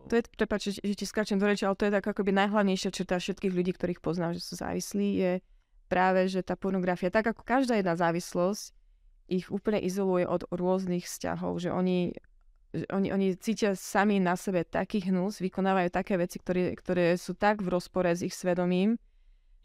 To 0.07 0.13
je, 0.15 0.23
prepáč, 0.33 0.71
že, 0.71 0.81
že 0.81 0.95
ti 0.95 1.05
skáčem 1.05 1.37
do 1.37 1.45
reči, 1.45 1.67
ale 1.67 1.75
to 1.75 1.85
je 1.85 1.93
tak 1.93 2.07
akoby 2.07 2.31
najhlavnejšia 2.31 2.89
črta 2.95 3.19
všetkých 3.19 3.53
ľudí, 3.53 3.71
ktorých 3.75 3.99
poznám, 3.99 4.39
že 4.39 4.41
sú 4.41 4.55
závislí, 4.55 5.07
je 5.19 5.31
práve, 5.91 6.25
že 6.31 6.41
tá 6.41 6.55
pornografia, 6.55 7.11
tak 7.11 7.29
ako 7.29 7.43
každá 7.43 7.75
jedna 7.77 7.99
závislosť, 7.99 8.73
ich 9.29 9.45
úplne 9.53 9.77
izoluje 9.77 10.25
od 10.25 10.47
rôznych 10.49 11.05
vzťahov, 11.05 11.61
že 11.61 11.69
oni 11.69 12.17
oni, 12.73 13.09
oni 13.09 13.27
cítia 13.37 13.73
sami 13.73 14.21
na 14.21 14.37
sebe 14.37 14.61
taký 14.61 15.09
hnus, 15.09 15.41
vykonávajú 15.41 15.89
také 15.89 16.21
veci, 16.21 16.37
ktoré, 16.37 16.77
ktoré 16.77 17.17
sú 17.17 17.33
tak 17.33 17.65
v 17.65 17.73
rozpore 17.73 18.13
s 18.13 18.21
ich 18.21 18.35
svedomím, 18.37 19.01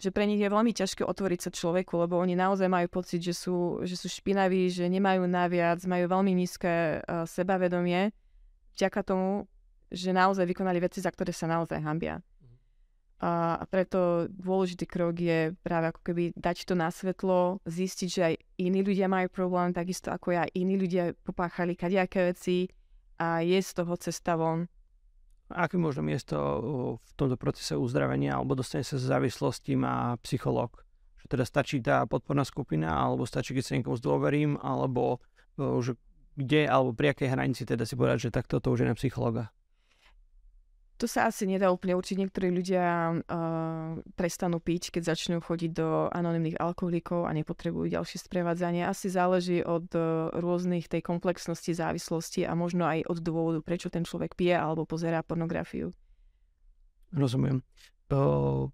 že 0.00 0.10
pre 0.10 0.24
nich 0.24 0.40
je 0.40 0.50
veľmi 0.50 0.72
ťažké 0.72 1.04
otvoriť 1.04 1.40
sa 1.48 1.50
človeku, 1.52 1.94
lebo 2.00 2.18
oni 2.18 2.34
naozaj 2.34 2.66
majú 2.66 2.88
pocit, 2.90 3.20
že 3.20 3.36
sú, 3.36 3.84
že 3.84 3.94
sú 3.94 4.08
špinaví, 4.08 4.72
že 4.72 4.88
nemajú 4.88 5.28
naviac, 5.28 5.84
majú 5.86 6.10
veľmi 6.10 6.32
nízke 6.34 7.00
uh, 7.00 7.24
sebavedomie, 7.28 8.10
vďaka 8.74 9.00
tomu, 9.06 9.46
že 9.92 10.10
naozaj 10.10 10.48
vykonali 10.48 10.82
veci, 10.82 10.98
za 10.98 11.12
ktoré 11.12 11.30
sa 11.30 11.46
naozaj 11.46 11.78
hambia. 11.78 12.18
A, 13.22 13.62
preto 13.70 14.26
dôležitý 14.28 14.84
krok 14.90 15.16
je 15.16 15.54
práve 15.62 15.94
ako 15.94 16.00
keby 16.02 16.34
dať 16.34 16.66
to 16.66 16.74
na 16.74 16.90
svetlo, 16.90 17.62
zistiť, 17.64 18.08
že 18.10 18.22
aj 18.26 18.34
iní 18.58 18.82
ľudia 18.82 19.06
majú 19.06 19.30
problém, 19.30 19.70
takisto 19.70 20.10
ako 20.10 20.34
ja, 20.34 20.44
iní 20.52 20.74
ľudia 20.74 21.14
popáchali 21.22 21.78
kadejaké 21.78 22.34
veci, 22.34 22.68
a 23.18 23.40
je 23.40 23.58
z 23.62 23.70
toho 23.74 23.94
cesta 23.96 24.34
von. 24.38 24.66
Aké 25.52 25.76
možno 25.76 26.00
miesto 26.02 26.36
v 26.98 27.10
tomto 27.14 27.36
procese 27.36 27.76
uzdravenia 27.76 28.40
alebo 28.40 28.56
dostane 28.56 28.82
sa 28.82 28.96
z 28.96 29.06
závislosti 29.12 29.76
má 29.76 30.16
psychológ? 30.24 30.82
Že 31.20 31.26
teda 31.36 31.44
stačí 31.44 31.76
tá 31.84 32.04
podporná 32.08 32.44
skupina 32.44 32.96
alebo 32.96 33.28
stačí, 33.28 33.52
keď 33.52 33.64
sa 33.64 33.76
niekomu 33.76 33.96
zdôverím 34.00 34.56
alebo 34.60 35.20
že 35.56 35.94
kde 36.34 36.66
alebo 36.66 36.90
pri 36.96 37.14
akej 37.14 37.30
hranici 37.30 37.62
teda 37.62 37.86
si 37.86 37.94
povedať, 37.94 38.28
že 38.28 38.34
takto 38.34 38.58
to 38.58 38.74
už 38.74 38.82
je 38.82 38.90
na 38.90 38.98
psychologa? 38.98 39.54
To 41.02 41.10
sa 41.10 41.26
asi 41.26 41.42
nedá 41.50 41.74
úplne 41.74 41.98
určiť. 41.98 42.22
Niektorí 42.22 42.54
ľudia 42.54 43.18
uh, 43.18 43.98
prestanú 44.14 44.62
piť, 44.62 44.94
keď 44.94 45.02
začnú 45.10 45.42
chodiť 45.42 45.70
do 45.74 46.06
anonimných 46.14 46.62
alkoholikov 46.62 47.26
a 47.26 47.34
nepotrebujú 47.34 47.90
ďalšie 47.90 48.22
sprevádzanie. 48.22 48.86
Asi 48.86 49.10
záleží 49.10 49.58
od 49.66 49.90
uh, 49.98 50.30
rôznych 50.38 50.86
tej 50.86 51.02
komplexnosti 51.02 51.74
závislosti 51.74 52.46
a 52.46 52.54
možno 52.54 52.86
aj 52.86 53.10
od 53.10 53.18
dôvodu, 53.26 53.58
prečo 53.58 53.90
ten 53.90 54.06
človek 54.06 54.38
pije 54.38 54.54
alebo 54.54 54.86
pozerá 54.86 55.26
pornografiu. 55.26 55.90
Rozumiem. 57.10 57.66
Uh, 58.14 58.70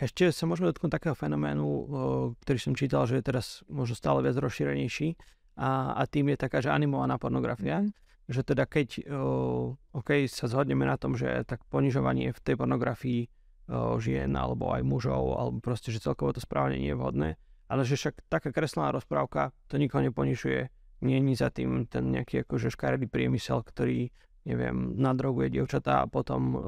ešte 0.00 0.32
sa 0.32 0.48
môžeme 0.48 0.72
dotknúť 0.72 0.96
takého 0.96 1.12
fenoménu, 1.12 1.66
uh, 1.68 1.84
ktorý 2.40 2.56
som 2.56 2.72
čítal, 2.72 3.04
že 3.04 3.20
je 3.20 3.28
teraz 3.28 3.60
možno 3.68 3.92
stále 3.92 4.24
viac 4.24 4.40
rozšírenejší 4.40 5.12
a, 5.60 5.92
a 5.92 6.02
tým 6.08 6.32
je 6.32 6.40
taká, 6.40 6.64
že 6.64 6.72
animovaná 6.72 7.20
pornografia. 7.20 7.84
Mm 7.84 8.05
že 8.26 8.42
teda 8.42 8.66
keď 8.66 9.06
uh, 9.06 9.74
OK, 9.94 10.26
sa 10.26 10.50
zhodneme 10.50 10.82
na 10.82 10.98
tom, 10.98 11.14
že 11.14 11.46
tak 11.46 11.62
ponižovanie 11.70 12.34
v 12.34 12.42
tej 12.42 12.54
pornografii 12.58 13.26
uh, 13.26 13.94
žien 14.02 14.34
alebo 14.34 14.74
aj 14.74 14.82
mužov, 14.82 15.38
alebo 15.38 15.58
proste, 15.62 15.94
že 15.94 16.02
celkovo 16.02 16.34
to 16.34 16.42
správanie 16.42 16.82
nie 16.82 16.90
je 16.90 16.98
vhodné, 16.98 17.28
ale 17.70 17.82
že 17.86 17.94
však 17.94 18.26
taká 18.26 18.50
kreslená 18.50 18.90
rozprávka 18.90 19.54
to 19.70 19.78
nikoho 19.78 20.02
neponižuje, 20.02 20.70
nie 21.06 21.18
je 21.22 21.34
za 21.38 21.54
tým 21.54 21.86
ten 21.86 22.10
nejaký 22.10 22.42
akože 22.42 22.72
škaredý 22.74 23.06
priemysel, 23.06 23.62
ktorý, 23.62 24.10
neviem, 24.42 24.98
nadroguje 24.98 25.52
dievčatá 25.52 26.02
a 26.02 26.10
potom 26.10 26.42
uh, 26.54 26.60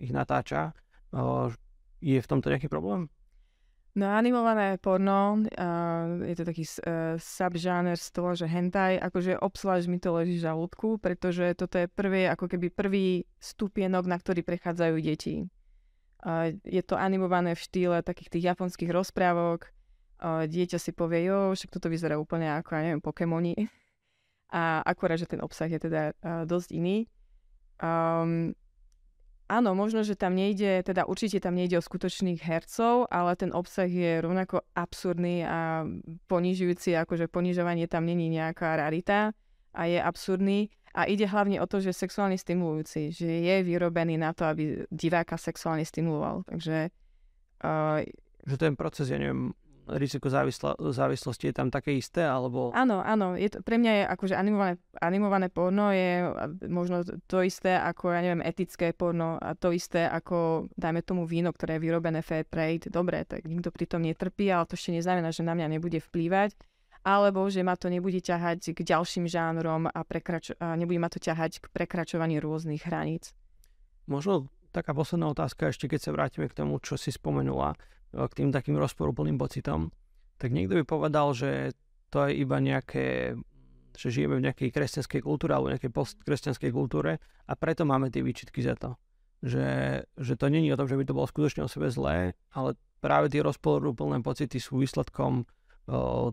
ich 0.00 0.10
natáča. 0.10 0.74
Uh, 1.14 1.54
je 2.02 2.18
v 2.18 2.28
tomto 2.28 2.50
nejaký 2.52 2.66
problém? 2.68 3.08
No 3.96 4.12
animované 4.12 4.76
porno, 4.76 5.40
uh, 5.40 6.20
je 6.20 6.36
to 6.36 6.44
taký 6.44 6.68
uh, 6.68 7.16
subžáner 7.16 7.96
z 7.96 8.08
toho, 8.12 8.36
že 8.36 8.44
hentai, 8.44 9.00
akože 9.00 9.40
obzvlášť 9.40 9.86
mi 9.88 9.96
to 9.96 10.12
leží 10.12 10.36
v 10.36 10.44
žalúdku, 10.44 11.00
pretože 11.00 11.56
toto 11.56 11.80
je 11.80 11.88
prvý, 11.88 12.28
ako 12.28 12.44
keby 12.44 12.68
prvý 12.68 13.24
stupienok, 13.40 14.04
na 14.04 14.20
ktorý 14.20 14.44
prechádzajú 14.44 15.00
deti. 15.00 15.48
Uh, 16.20 16.52
je 16.68 16.84
to 16.84 16.92
animované 17.00 17.56
v 17.56 17.64
štýle 17.64 18.04
takých 18.04 18.36
tých 18.36 18.44
japonských 18.52 18.92
rozprávok. 18.92 19.72
Uh, 20.20 20.44
dieťa 20.44 20.76
si 20.76 20.92
povie, 20.92 21.32
jo, 21.32 21.56
však 21.56 21.72
toto 21.72 21.88
vyzerá 21.88 22.20
úplne 22.20 22.52
ako, 22.52 22.76
ja 22.76 22.80
neviem, 22.84 23.00
Pokémoni. 23.00 23.56
A 24.52 24.84
akorát, 24.84 25.16
že 25.16 25.24
ten 25.24 25.40
obsah 25.40 25.72
je 25.72 25.80
teda 25.80 26.12
uh, 26.20 26.44
dosť 26.44 26.68
iný. 26.76 27.08
Um, 27.80 28.52
Áno, 29.46 29.78
možno, 29.78 30.02
že 30.02 30.18
tam 30.18 30.34
nejde, 30.34 30.82
teda 30.82 31.06
určite 31.06 31.38
tam 31.38 31.54
nejde 31.54 31.78
o 31.78 31.84
skutočných 31.84 32.42
hercov, 32.42 33.06
ale 33.14 33.38
ten 33.38 33.54
obsah 33.54 33.86
je 33.86 34.18
rovnako 34.18 34.66
absurdný 34.74 35.46
a 35.46 35.86
ponižujúci, 36.26 36.98
akože 36.98 37.30
ponižovanie 37.30 37.86
tam 37.86 38.10
není 38.10 38.26
nejaká 38.26 38.74
rarita 38.74 39.30
a 39.70 39.82
je 39.86 40.02
absurdný. 40.02 40.66
A 40.96 41.06
ide 41.06 41.30
hlavne 41.30 41.62
o 41.62 41.68
to, 41.68 41.78
že 41.78 41.92
je 41.94 42.02
sexuálne 42.02 42.34
stimulujúci, 42.34 43.14
že 43.14 43.28
je 43.28 43.56
vyrobený 43.62 44.18
na 44.18 44.34
to, 44.34 44.48
aby 44.50 44.82
diváka 44.90 45.38
sexuálne 45.38 45.86
stimuloval. 45.86 46.42
Takže... 46.48 46.90
Uh, 47.62 48.02
že 48.48 48.56
ten 48.56 48.74
proces, 48.74 49.12
ja 49.12 49.20
neviem, 49.20 49.54
riziko 49.86 50.26
závislo, 50.26 50.74
závislosti 50.78 51.50
je 51.50 51.54
tam 51.54 51.70
také 51.70 51.94
isté, 51.94 52.26
alebo... 52.26 52.74
Áno, 52.74 52.98
áno, 52.98 53.38
je 53.38 53.46
to, 53.46 53.62
pre 53.62 53.78
mňa 53.78 53.92
je 53.92 54.02
akože 54.10 54.34
animované, 54.34 54.74
animované 54.98 55.46
porno 55.46 55.94
je 55.94 56.26
možno 56.66 57.06
to 57.30 57.46
isté 57.46 57.78
ako, 57.78 58.10
ja 58.10 58.20
neviem, 58.20 58.42
etické 58.42 58.90
porno 58.90 59.38
a 59.38 59.54
to 59.54 59.70
isté 59.70 60.10
ako, 60.10 60.66
dajme 60.74 61.06
tomu 61.06 61.22
víno, 61.24 61.54
ktoré 61.54 61.78
je 61.78 61.84
vyrobené 61.86 62.20
fair 62.20 62.42
trade. 62.46 62.90
Dobre, 62.90 63.22
tak 63.24 63.46
nikto 63.46 63.70
pri 63.70 63.86
tom 63.86 64.02
netrpí, 64.02 64.50
ale 64.50 64.66
to 64.66 64.74
ešte 64.74 64.90
neznamená, 64.90 65.30
že 65.30 65.46
na 65.46 65.54
mňa 65.54 65.78
nebude 65.78 66.02
vplývať. 66.02 66.58
alebo 67.06 67.46
že 67.46 67.62
ma 67.62 67.78
to 67.78 67.86
nebude 67.86 68.18
ťahať 68.18 68.74
k 68.74 68.82
ďalším 68.82 69.30
žánrom 69.30 69.86
a, 69.86 70.00
prekrač- 70.02 70.58
a 70.58 70.74
nebude 70.74 70.98
ma 70.98 71.06
to 71.06 71.22
ťahať 71.22 71.62
k 71.62 71.66
prekračovaniu 71.70 72.42
rôznych 72.42 72.82
hraníc. 72.82 73.30
Možno 74.10 74.50
taká 74.76 74.92
posledná 74.92 75.32
otázka, 75.32 75.72
ešte 75.72 75.88
keď 75.88 76.00
sa 76.04 76.10
vrátime 76.12 76.52
k 76.52 76.56
tomu, 76.60 76.76
čo 76.84 77.00
si 77.00 77.08
spomenula, 77.08 77.72
k 78.12 78.32
tým 78.36 78.52
takým 78.52 78.76
rozporúplným 78.76 79.40
pocitom, 79.40 79.88
tak 80.36 80.52
niekto 80.52 80.76
by 80.76 80.84
povedal, 80.84 81.32
že 81.32 81.72
to 82.12 82.28
je 82.28 82.44
iba 82.44 82.60
nejaké, 82.60 83.32
že 83.96 84.08
žijeme 84.12 84.36
v 84.36 84.44
nejakej 84.52 84.68
kresťanskej 84.68 85.20
kultúre 85.24 85.56
alebo 85.56 85.72
nejakej 85.72 85.88
postkresťanskej 85.90 86.70
kultúre 86.76 87.16
a 87.48 87.52
preto 87.56 87.88
máme 87.88 88.12
tie 88.12 88.20
výčitky 88.20 88.60
za 88.60 88.76
to. 88.76 89.00
Že, 89.40 89.68
že 90.16 90.34
to 90.36 90.46
není 90.48 90.72
o 90.72 90.80
tom, 90.80 90.88
že 90.88 90.96
by 90.96 91.04
to 91.04 91.16
bolo 91.16 91.28
skutočne 91.28 91.64
o 91.64 91.72
sebe 91.72 91.92
zlé, 91.92 92.36
ale 92.52 92.76
práve 93.04 93.28
tie 93.28 93.44
rozporúplné 93.44 94.24
pocity 94.24 94.56
sú 94.56 94.80
výsledkom 94.80 95.44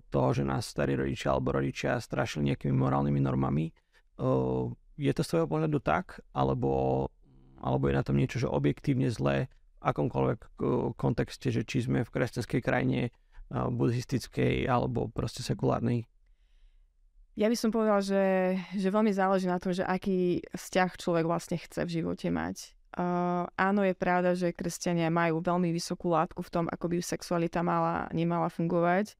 toho, 0.10 0.30
že 0.34 0.42
nás 0.48 0.66
starí 0.66 0.98
rodičia 0.98 1.36
alebo 1.36 1.54
rodičia 1.54 2.02
strašili 2.02 2.50
nejakými 2.50 2.74
morálnymi 2.74 3.22
normami. 3.22 3.70
Je 4.98 5.12
to 5.14 5.22
z 5.22 5.30
tvojho 5.30 5.48
pohľadu 5.52 5.78
tak, 5.84 6.24
alebo, 6.34 7.06
alebo 7.64 7.88
je 7.88 7.96
na 7.96 8.04
tom 8.04 8.20
niečo, 8.20 8.44
že 8.44 8.52
objektívne 8.52 9.08
zlé 9.08 9.48
v 9.80 9.82
akomkoľvek 9.88 10.40
kontexte, 11.00 11.48
že 11.50 11.64
či 11.64 11.88
sme 11.88 12.04
v 12.04 12.12
kresťanskej 12.12 12.60
krajine, 12.60 13.16
buddhistickej 13.50 14.68
alebo 14.68 15.08
proste 15.08 15.40
sekulárnej? 15.46 16.04
Ja 17.34 17.50
by 17.50 17.58
som 17.58 17.74
povedal, 17.74 17.98
že, 18.06 18.56
že 18.78 18.94
veľmi 18.94 19.10
záleží 19.10 19.50
na 19.50 19.58
tom, 19.58 19.74
že 19.74 19.82
aký 19.82 20.46
vzťah 20.54 20.90
človek 21.02 21.26
vlastne 21.26 21.58
chce 21.58 21.82
v 21.82 21.94
živote 22.02 22.30
mať. 22.30 22.78
Uh, 22.94 23.50
áno, 23.58 23.82
je 23.82 23.98
pravda, 23.98 24.38
že 24.38 24.54
kresťania 24.54 25.10
majú 25.10 25.42
veľmi 25.42 25.74
vysokú 25.74 26.14
látku 26.14 26.46
v 26.46 26.54
tom, 26.54 26.66
ako 26.70 26.94
by 26.94 27.02
sexualita 27.02 27.66
mala, 27.66 28.06
nemala 28.14 28.54
fungovať 28.54 29.18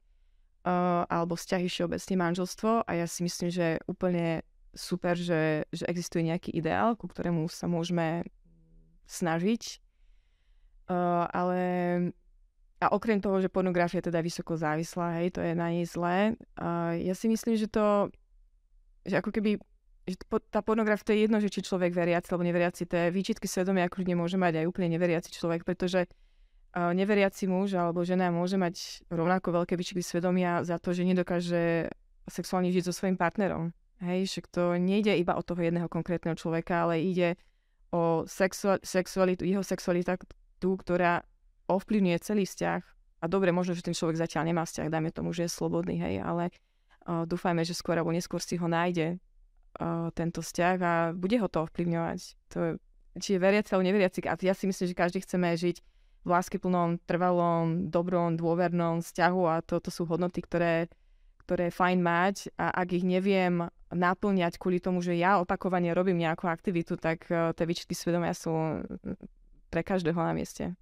uh, 0.62 1.02
alebo 1.10 1.34
vzťahy 1.34 1.66
všeobecne 1.66 2.14
manželstvo 2.14 2.86
a 2.86 2.90
ja 2.94 3.10
si 3.10 3.26
myslím, 3.26 3.50
že 3.50 3.82
úplne 3.90 4.46
super, 4.74 5.14
že, 5.16 5.64
že 5.72 5.86
existuje 5.86 6.26
nejaký 6.26 6.50
ideál, 6.54 6.98
ku 6.98 7.08
ktorému 7.08 7.46
sa 7.50 7.66
môžeme 7.66 8.26
snažiť. 9.06 9.80
Uh, 10.84 11.24
ale 11.32 11.60
a 12.82 12.92
okrem 12.92 13.16
toho, 13.16 13.40
že 13.40 13.48
pornografia 13.48 14.04
je 14.04 14.12
teda 14.12 14.20
vysoko 14.20 14.58
závislá, 14.60 15.22
hej, 15.22 15.32
to 15.32 15.40
je 15.40 15.56
na 15.56 15.72
nej 15.72 15.88
zlé. 15.88 16.36
Uh, 16.60 16.92
ja 17.00 17.16
si 17.16 17.32
myslím, 17.32 17.56
že 17.56 17.72
to, 17.72 18.12
že 19.08 19.16
ako 19.18 19.32
keby 19.32 19.56
že 20.04 20.20
tá 20.52 20.60
pornografia, 20.60 21.00
to 21.00 21.16
je 21.16 21.24
jedno, 21.24 21.40
že 21.40 21.48
či 21.48 21.64
človek 21.64 21.96
veriaci 21.96 22.28
alebo 22.28 22.44
neveriaci, 22.44 22.84
to 22.84 22.92
je 22.92 23.08
výčitky 23.08 23.48
svedomia, 23.48 23.88
ako 23.88 24.04
nemôže 24.04 24.36
mať 24.36 24.60
aj 24.60 24.68
úplne 24.68 24.92
neveriaci 24.92 25.32
človek, 25.32 25.64
pretože 25.64 26.04
neveriaci 26.74 27.46
muž 27.46 27.72
alebo 27.78 28.02
žena 28.02 28.28
môže 28.34 28.58
mať 28.58 29.06
rovnako 29.08 29.62
veľké 29.62 29.78
výčitky 29.78 30.02
svedomia 30.02 30.60
za 30.66 30.76
to, 30.76 30.92
že 30.92 31.06
nedokáže 31.06 31.88
sexuálne 32.26 32.68
žiť 32.68 32.84
so 32.84 32.92
svojím 32.92 33.16
partnerom. 33.16 33.70
Hej, 34.04 34.28
však 34.28 34.46
to 34.52 34.62
nejde 34.76 35.16
iba 35.16 35.32
o 35.32 35.42
toho 35.42 35.64
jedného 35.64 35.88
konkrétneho 35.88 36.36
človeka, 36.36 36.84
ale 36.84 37.00
ide 37.00 37.40
o 37.88 38.28
sexu- 38.28 38.82
sexualitu, 38.84 39.48
jeho 39.48 39.64
sexualitu, 39.64 40.20
ktorá 40.60 41.24
ovplyvňuje 41.70 42.18
celý 42.20 42.44
vzťah. 42.44 42.80
A 43.20 43.24
dobre, 43.24 43.56
možno, 43.56 43.72
že 43.72 43.80
ten 43.80 43.96
človek 43.96 44.20
zatiaľ 44.20 44.52
nemá 44.52 44.68
vzťah, 44.68 44.92
dajme 44.92 45.08
tomu, 45.08 45.32
že 45.32 45.48
je 45.48 45.56
slobodný, 45.56 45.96
hej, 45.96 46.20
ale 46.20 46.52
uh, 47.08 47.24
dúfajme, 47.24 47.64
že 47.64 47.72
skôr 47.72 47.96
alebo 47.96 48.12
neskôr 48.12 48.44
si 48.44 48.60
ho 48.60 48.68
nájde 48.68 49.16
uh, 49.80 50.12
tento 50.12 50.44
vzťah 50.44 50.76
a 50.84 50.94
bude 51.16 51.40
ho 51.40 51.48
to 51.48 51.64
ovplyvňovať. 51.64 52.18
To 52.52 52.56
je, 52.60 52.70
či 53.24 53.28
je 53.36 53.40
veriaci 53.40 53.72
alebo 53.72 53.88
neveriaci. 53.88 54.28
A 54.28 54.36
ja 54.36 54.52
si 54.52 54.68
myslím, 54.68 54.86
že 54.92 54.96
každý 54.96 55.18
chceme 55.24 55.56
žiť 55.56 55.76
v 56.24 56.28
láskyplnom, 56.28 57.00
trvalom, 57.04 57.88
dobrom, 57.92 58.36
dôvernom 58.36 59.04
vzťahu 59.04 59.42
a 59.44 59.60
toto 59.60 59.92
sú 59.92 60.08
hodnoty, 60.08 60.40
ktoré, 60.40 60.88
ktoré 61.44 61.68
je 61.68 61.76
fajn 61.76 61.98
mať 62.00 62.36
a 62.56 62.72
ak 62.72 62.88
ich 62.96 63.04
neviem 63.04 63.68
naplňať 63.92 64.56
kvôli 64.56 64.80
tomu, 64.80 65.04
že 65.04 65.14
ja 65.14 65.38
opakovane 65.38 65.92
robím 65.92 66.24
nejakú 66.24 66.48
aktivitu, 66.48 66.96
tak 66.96 67.28
uh, 67.28 67.52
tie 67.52 67.68
výčitky 67.68 67.92
svedomia 67.92 68.32
sú 68.32 68.82
pre 69.68 69.84
každého 69.84 70.16
na 70.16 70.32
mieste. 70.32 70.72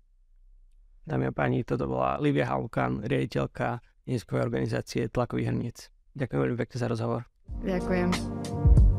Dámy 1.02 1.28
a 1.28 1.32
páni, 1.34 1.66
toto 1.66 1.90
bola 1.90 2.14
Livia 2.22 2.46
Haukan, 2.46 3.02
riaditeľka 3.02 3.82
neziskovej 4.06 4.46
organizácie 4.46 5.10
Tlakových 5.10 5.50
hrníc. 5.50 5.78
Ďakujem 6.14 6.40
veľmi 6.46 6.58
pekne 6.62 6.76
za 6.78 6.86
rozhovor. 6.86 7.20
Ďakujem. 7.66 8.08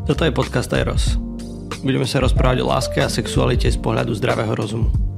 Toto 0.04 0.22
je 0.28 0.32
podcast 0.36 0.72
Eros. 0.76 1.16
Budeme 1.80 2.08
sa 2.08 2.20
rozprávať 2.20 2.64
o 2.64 2.68
láske 2.68 3.00
a 3.00 3.08
sexualite 3.08 3.72
z 3.72 3.80
pohľadu 3.80 4.12
zdravého 4.16 4.52
rozumu. 4.52 5.13